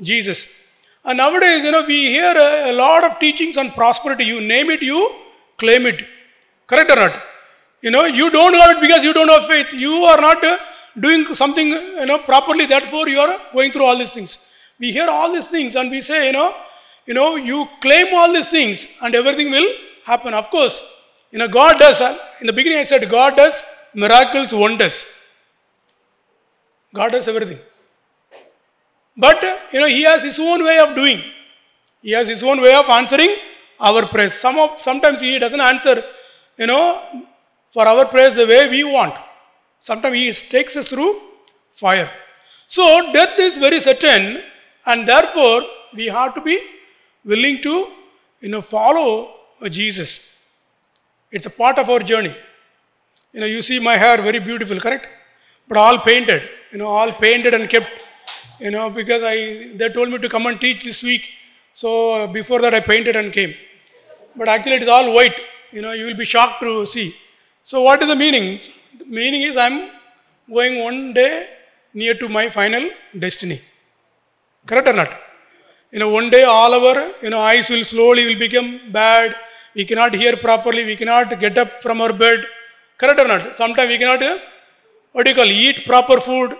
Jesus. 0.00 0.66
And 1.04 1.18
nowadays, 1.18 1.64
you 1.64 1.72
know, 1.72 1.84
we 1.84 2.06
hear 2.06 2.32
a, 2.36 2.70
a 2.70 2.72
lot 2.72 3.04
of 3.04 3.18
teachings 3.18 3.56
on 3.56 3.70
prosperity. 3.72 4.24
You 4.24 4.40
name 4.40 4.70
it, 4.70 4.82
you 4.82 5.00
claim 5.58 5.86
it. 5.86 6.04
Correct 6.66 6.90
or 6.90 6.96
not? 6.96 7.22
You 7.80 7.90
know, 7.90 8.04
you 8.04 8.30
don't 8.30 8.54
have 8.54 8.76
it 8.76 8.80
because 8.80 9.04
you 9.04 9.12
don't 9.12 9.28
have 9.28 9.46
faith. 9.46 9.72
You 9.74 9.92
are 10.12 10.20
not 10.20 10.44
uh, 10.44 10.58
doing 10.98 11.24
something, 11.34 11.68
you 11.68 12.06
know, 12.06 12.18
properly. 12.18 12.66
Therefore, 12.66 13.08
you 13.08 13.18
are 13.18 13.40
going 13.52 13.72
through 13.72 13.84
all 13.84 13.98
these 13.98 14.10
things. 14.10 14.38
We 14.78 14.92
hear 14.92 15.08
all 15.08 15.32
these 15.32 15.48
things 15.48 15.74
and 15.74 15.90
we 15.90 16.00
say, 16.00 16.26
you 16.28 16.32
know, 16.32 16.54
you 17.06 17.14
know, 17.14 17.34
you 17.34 17.66
claim 17.80 18.14
all 18.14 18.32
these 18.32 18.50
things 18.50 18.98
and 19.02 19.14
everything 19.14 19.50
will 19.50 19.68
happen. 20.04 20.34
Of 20.34 20.50
course, 20.50 20.84
you 21.32 21.38
know, 21.38 21.48
God 21.48 21.78
does. 21.78 22.00
In 22.40 22.46
the 22.46 22.52
beginning, 22.52 22.78
I 22.78 22.84
said 22.84 23.08
God 23.10 23.36
does 23.36 23.62
miracles, 23.94 24.52
wonders. 24.52 25.06
God 26.94 27.12
does 27.12 27.26
everything. 27.26 27.58
But 29.16 29.42
you 29.72 29.80
know, 29.80 29.88
He 29.88 30.02
has 30.02 30.22
His 30.22 30.38
own 30.38 30.62
way 30.62 30.78
of 30.78 30.94
doing. 30.94 31.20
He 32.02 32.12
has 32.12 32.28
His 32.28 32.42
own 32.42 32.60
way 32.60 32.74
of 32.74 32.88
answering 32.88 33.34
our 33.80 34.06
prayers. 34.06 34.34
Some 34.34 34.58
of 34.58 34.80
sometimes 34.80 35.20
He 35.20 35.38
doesn't 35.38 35.60
answer, 35.60 36.04
you 36.58 36.66
know, 36.66 37.00
for 37.72 37.86
our 37.88 38.04
prayers 38.06 38.34
the 38.34 38.46
way 38.46 38.68
we 38.68 38.84
want. 38.84 39.14
Sometimes 39.80 40.14
He 40.14 40.32
takes 40.32 40.76
us 40.76 40.88
through 40.88 41.20
fire. 41.70 42.10
So 42.68 43.12
death 43.12 43.38
is 43.38 43.56
very 43.58 43.80
certain, 43.80 44.42
and 44.86 45.08
therefore 45.08 45.62
we 45.94 46.06
have 46.06 46.34
to 46.34 46.42
be 46.42 46.58
willing 47.24 47.60
to, 47.62 47.86
you 48.40 48.50
know, 48.50 48.60
follow 48.60 49.30
Jesus. 49.70 50.31
It's 51.36 51.46
a 51.46 51.54
part 51.62 51.78
of 51.78 51.88
our 51.92 52.00
journey. 52.00 52.34
You 53.32 53.40
know, 53.40 53.46
you 53.46 53.62
see 53.62 53.78
my 53.90 53.96
hair 53.96 54.16
very 54.28 54.38
beautiful, 54.38 54.78
correct? 54.78 55.06
But 55.68 55.78
all 55.78 55.98
painted, 55.98 56.42
you 56.72 56.78
know, 56.78 56.88
all 56.88 57.10
painted 57.12 57.54
and 57.54 57.68
kept, 57.74 57.90
you 58.60 58.70
know, 58.70 58.90
because 58.90 59.22
I 59.24 59.36
they 59.80 59.88
told 59.88 60.10
me 60.10 60.18
to 60.24 60.28
come 60.34 60.46
and 60.50 60.60
teach 60.60 60.84
this 60.88 61.02
week. 61.10 61.24
So 61.82 61.90
uh, 62.14 62.26
before 62.38 62.60
that 62.64 62.74
I 62.74 62.80
painted 62.80 63.16
and 63.16 63.32
came. 63.32 63.54
But 64.36 64.48
actually 64.54 64.76
it 64.80 64.82
is 64.82 64.92
all 64.96 65.14
white. 65.14 65.38
You 65.76 65.82
know, 65.84 65.92
you 65.92 66.04
will 66.08 66.20
be 66.24 66.28
shocked 66.34 66.60
to 66.60 66.84
see. 66.94 67.08
So 67.64 67.80
what 67.86 68.02
is 68.02 68.08
the 68.08 68.16
meaning? 68.24 68.46
The 68.98 69.06
meaning 69.06 69.42
is 69.50 69.56
I'm 69.56 69.76
going 70.56 70.74
one 70.88 71.14
day 71.14 71.48
near 71.94 72.14
to 72.22 72.28
my 72.28 72.48
final 72.48 72.90
destiny. 73.18 73.60
Correct 74.66 74.88
or 74.88 74.96
not? 75.00 75.10
You 75.92 75.98
know, 76.00 76.10
one 76.10 76.28
day 76.30 76.42
all 76.42 76.72
our 76.80 76.96
you 77.22 77.30
know 77.30 77.40
eyes 77.40 77.70
will 77.70 77.84
slowly 77.84 78.26
will 78.28 78.40
become 78.46 78.68
bad. 79.00 79.34
We 79.74 79.84
cannot 79.84 80.14
hear 80.14 80.36
properly. 80.36 80.84
We 80.84 80.96
cannot 80.96 81.38
get 81.40 81.56
up 81.58 81.82
from 81.82 82.00
our 82.00 82.12
bed. 82.12 82.44
Correct 82.98 83.20
or 83.20 83.28
not? 83.28 83.56
Sometimes 83.56 83.88
we 83.88 83.98
cannot 83.98 84.22
uh, 84.22 84.38
what 85.12 85.24
do 85.24 85.30
you 85.30 85.36
call 85.36 85.46
eat 85.46 85.84
proper 85.86 86.20
food. 86.20 86.56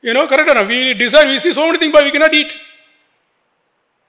You 0.00 0.14
know, 0.14 0.26
correct 0.26 0.48
or 0.48 0.54
not? 0.54 0.68
We 0.68 0.94
desire. 0.94 1.26
We 1.26 1.38
see 1.38 1.52
so 1.52 1.66
many 1.66 1.78
things, 1.78 1.92
but 1.92 2.04
we 2.04 2.10
cannot 2.10 2.34
eat. 2.34 2.52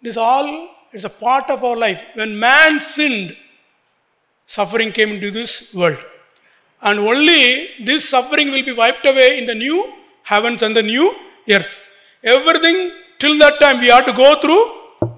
This 0.02 0.18
all 0.18 0.70
is 0.92 1.06
a 1.06 1.10
part 1.10 1.50
of 1.50 1.64
our 1.64 1.76
life. 1.76 2.06
When 2.16 2.38
man 2.38 2.80
sinned, 2.80 3.38
suffering 4.46 4.92
came 4.92 5.12
into 5.14 5.32
this 5.32 5.74
world. 5.74 5.98
And 6.82 7.00
only 7.00 7.68
this 7.84 8.10
suffering 8.10 8.52
will 8.52 8.66
be 8.66 8.74
wiped 8.74 9.06
away 9.06 9.40
in 9.40 9.46
the 9.46 9.56
new 9.56 9.94
heavens 10.24 10.62
and 10.62 10.76
the 10.76 10.84
new 10.84 11.16
earth. 11.50 11.80
Everything 12.24 12.92
till 13.20 13.38
that 13.40 13.60
time 13.60 13.80
we 13.80 13.88
have 13.88 14.06
to 14.06 14.14
go 14.14 14.40
through 14.42 14.64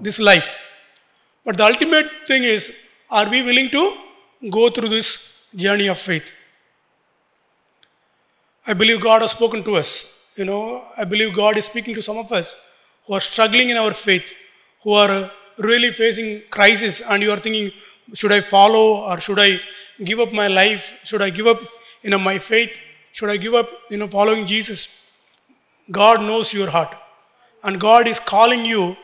this 0.00 0.18
life. 0.18 0.54
But 1.44 1.56
the 1.56 1.64
ultimate 1.64 2.06
thing 2.26 2.44
is 2.44 2.85
are 3.10 3.28
we 3.28 3.42
willing 3.42 3.70
to 3.70 3.96
go 4.50 4.70
through 4.70 4.88
this 4.88 5.44
journey 5.54 5.88
of 5.88 5.98
faith? 5.98 6.32
I 8.66 8.72
believe 8.72 9.00
God 9.00 9.22
has 9.22 9.30
spoken 9.30 9.62
to 9.64 9.76
us. 9.76 10.34
You 10.36 10.44
know, 10.44 10.84
I 10.96 11.04
believe 11.04 11.34
God 11.34 11.56
is 11.56 11.66
speaking 11.66 11.94
to 11.94 12.02
some 12.02 12.18
of 12.18 12.32
us 12.32 12.56
who 13.06 13.14
are 13.14 13.20
struggling 13.20 13.70
in 13.70 13.76
our 13.76 13.94
faith, 13.94 14.34
who 14.82 14.92
are 14.92 15.30
really 15.58 15.90
facing 15.90 16.42
crisis, 16.50 17.00
and 17.00 17.22
you 17.22 17.30
are 17.30 17.38
thinking, 17.38 17.70
should 18.12 18.32
I 18.32 18.40
follow 18.40 19.08
or 19.08 19.20
should 19.20 19.38
I 19.38 19.60
give 20.04 20.20
up 20.20 20.32
my 20.32 20.48
life? 20.48 21.00
Should 21.04 21.22
I 21.22 21.30
give 21.30 21.46
up, 21.46 21.60
you 22.02 22.10
know, 22.10 22.18
my 22.18 22.38
faith? 22.38 22.78
Should 23.12 23.30
I 23.30 23.36
give 23.36 23.54
up, 23.54 23.70
you 23.88 23.96
know, 23.96 24.08
following 24.08 24.46
Jesus? 24.46 25.06
God 25.90 26.20
knows 26.20 26.52
your 26.52 26.68
heart, 26.68 26.94
and 27.62 27.80
God 27.80 28.08
is 28.08 28.20
calling 28.20 28.64
you. 28.64 28.96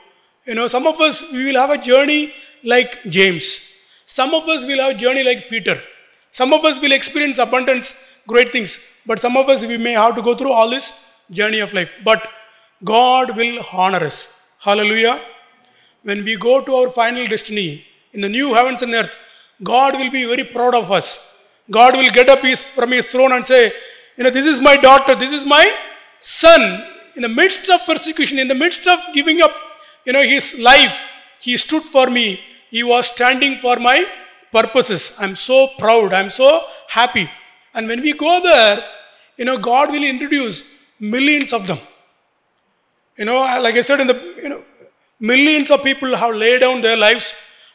You 0.47 0.57
know, 0.57 0.67
some 0.67 0.87
of 0.87 1.01
us 1.01 1.33
we 1.33 1.47
will 1.47 1.61
have 1.61 1.71
a 1.71 1.79
journey 1.79 2.33
like 2.65 3.03
James. 3.05 3.72
Some 4.05 4.35
of 4.35 4.49
us 4.49 4.65
will 4.65 4.79
have 4.79 4.97
a 4.97 4.99
journey 4.99 5.23
like 5.23 5.49
Peter. 5.49 5.81
Some 6.31 6.53
of 6.53 6.65
us 6.65 6.81
will 6.81 6.93
experience 6.93 7.39
abundance, 7.39 8.19
great 8.27 8.53
things. 8.53 8.79
But 9.07 9.21
some 9.21 9.37
of 9.37 9.49
us 9.49 9.63
we 9.63 9.77
may 9.77 9.93
have 9.93 10.17
to 10.17 10.23
go 10.23 10.35
through 10.35 10.53
all 10.53 10.71
this 10.71 11.21
journey 11.31 11.61
of 11.61 11.73
life. 11.75 11.91
But 12.05 12.27
God 12.85 13.37
will 13.37 13.63
honor 13.73 14.05
us. 14.05 14.41
Hallelujah. 14.61 15.21
When 16.03 16.25
we 16.25 16.37
go 16.37 16.65
to 16.65 16.75
our 16.75 16.89
final 16.89 17.27
destiny 17.27 17.85
in 18.13 18.21
the 18.21 18.29
new 18.29 18.55
heavens 18.55 18.83
and 18.83 18.93
earth, 18.95 19.17
God 19.63 19.95
will 19.95 20.11
be 20.11 20.25
very 20.25 20.45
proud 20.45 20.75
of 20.75 20.91
us. 20.91 21.33
God 21.71 21.97
will 21.97 22.11
get 22.11 22.29
up 22.29 22.41
from 22.41 22.93
his 22.93 23.07
throne 23.07 23.33
and 23.33 23.47
say, 23.47 23.73
You 24.17 24.25
know, 24.25 24.31
this 24.31 24.47
is 24.47 24.61
my 24.61 24.77
daughter, 24.77 25.15
this 25.15 25.33
is 25.33 25.45
my 25.45 25.73
son. 26.21 26.85
In 27.17 27.23
the 27.23 27.29
midst 27.29 27.69
of 27.71 27.81
persecution, 27.87 28.39
in 28.39 28.49
the 28.49 28.55
midst 28.55 28.87
of 28.89 28.99
giving 29.15 29.43
up, 29.43 29.53
you 30.05 30.13
know, 30.13 30.23
his 30.23 30.59
life, 30.59 30.99
he 31.41 31.57
stood 31.57 31.83
for 31.83 32.07
me. 32.09 32.41
He 32.77 32.83
was 32.93 33.05
standing 33.15 33.55
for 33.65 33.77
my 33.89 33.99
purposes. 34.59 35.03
I'm 35.23 35.37
so 35.49 35.59
proud. 35.83 36.11
I'm 36.19 36.31
so 36.43 36.49
happy. 36.99 37.27
And 37.75 37.87
when 37.91 38.01
we 38.07 38.13
go 38.27 38.33
there, 38.43 38.77
you 39.39 39.47
know, 39.49 39.59
God 39.71 39.87
will 39.95 40.07
introduce 40.15 40.57
millions 41.15 41.53
of 41.59 41.67
them. 41.71 41.81
You 43.19 43.27
know, 43.29 43.39
uh, 43.45 43.61
like 43.67 43.77
I 43.81 43.83
said, 43.89 44.01
in 44.05 44.07
the 44.13 44.19
you 44.45 44.49
know, 44.53 44.63
millions 45.21 45.71
of 45.75 45.83
people 45.89 46.17
have 46.23 46.35
laid 46.35 46.61
down 46.65 46.81
their 46.87 46.97
lives, 47.07 47.27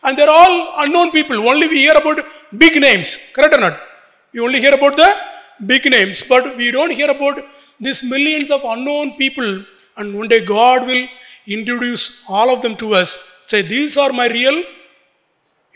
and 0.03 0.17
they're 0.17 0.35
all 0.39 0.55
unknown 0.83 1.11
people. 1.17 1.37
Only 1.51 1.67
we 1.73 1.79
hear 1.85 1.97
about 2.03 2.19
big 2.63 2.81
names, 2.87 3.17
correct 3.35 3.53
or 3.57 3.61
not? 3.65 3.79
We 4.33 4.39
only 4.47 4.59
hear 4.65 4.73
about 4.79 4.95
the 5.01 5.09
big 5.71 5.85
names, 5.97 6.23
but 6.33 6.57
we 6.57 6.71
don't 6.77 6.93
hear 6.99 7.11
about 7.17 7.37
these 7.79 8.01
millions 8.13 8.49
of 8.49 8.61
unknown 8.73 9.13
people. 9.23 9.49
And 9.97 10.17
one 10.17 10.27
day 10.33 10.41
God 10.45 10.87
will 10.89 11.05
introduce 11.57 12.03
all 12.27 12.49
of 12.55 12.61
them 12.63 12.75
to 12.83 12.93
us. 13.01 13.09
Say, 13.51 13.61
these 13.61 13.95
are 14.03 14.11
my 14.21 14.27
real, 14.39 14.57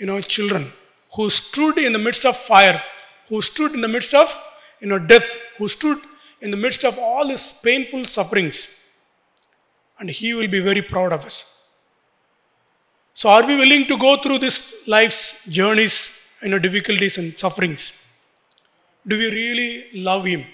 you 0.01 0.07
know, 0.07 0.19
children 0.35 0.63
who 1.15 1.29
stood 1.29 1.77
in 1.77 1.93
the 1.93 2.03
midst 2.07 2.25
of 2.25 2.35
fire, 2.35 2.81
who 3.29 3.39
stood 3.41 3.73
in 3.77 3.81
the 3.81 3.93
midst 3.95 4.13
of, 4.21 4.27
you 4.81 4.87
know, 4.87 4.99
death, 5.13 5.29
who 5.57 5.67
stood 5.67 5.99
in 6.41 6.49
the 6.49 6.61
midst 6.65 6.83
of 6.89 6.97
all 6.97 7.27
these 7.27 7.47
painful 7.67 8.03
sufferings 8.05 8.57
and 9.99 10.09
he 10.09 10.33
will 10.33 10.47
be 10.47 10.59
very 10.59 10.81
proud 10.81 11.13
of 11.13 11.23
us. 11.29 11.37
So, 13.13 13.29
are 13.29 13.45
we 13.45 13.55
willing 13.55 13.85
to 13.91 13.97
go 13.97 14.17
through 14.17 14.39
this 14.39 14.87
life's 14.87 15.45
journeys, 15.57 15.95
you 16.41 16.49
know, 16.49 16.57
difficulties 16.57 17.19
and 17.19 17.37
sufferings? 17.37 17.81
Do 19.07 19.17
we 19.17 19.29
really 19.29 20.01
love 20.09 20.25
him? 20.25 20.45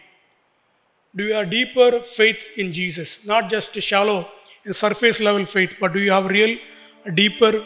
Do 1.16 1.24
you 1.24 1.34
have 1.36 1.50
deeper 1.50 2.02
faith 2.02 2.44
in 2.58 2.74
Jesus? 2.74 3.26
Not 3.26 3.50
just 3.50 3.78
a 3.78 3.82
shallow 3.82 4.28
and 4.66 4.76
surface 4.76 5.22
level 5.22 5.46
faith, 5.46 5.78
but 5.80 5.94
do 5.94 6.00
you 6.00 6.12
have 6.12 6.26
real, 6.26 6.58
deeper 7.14 7.66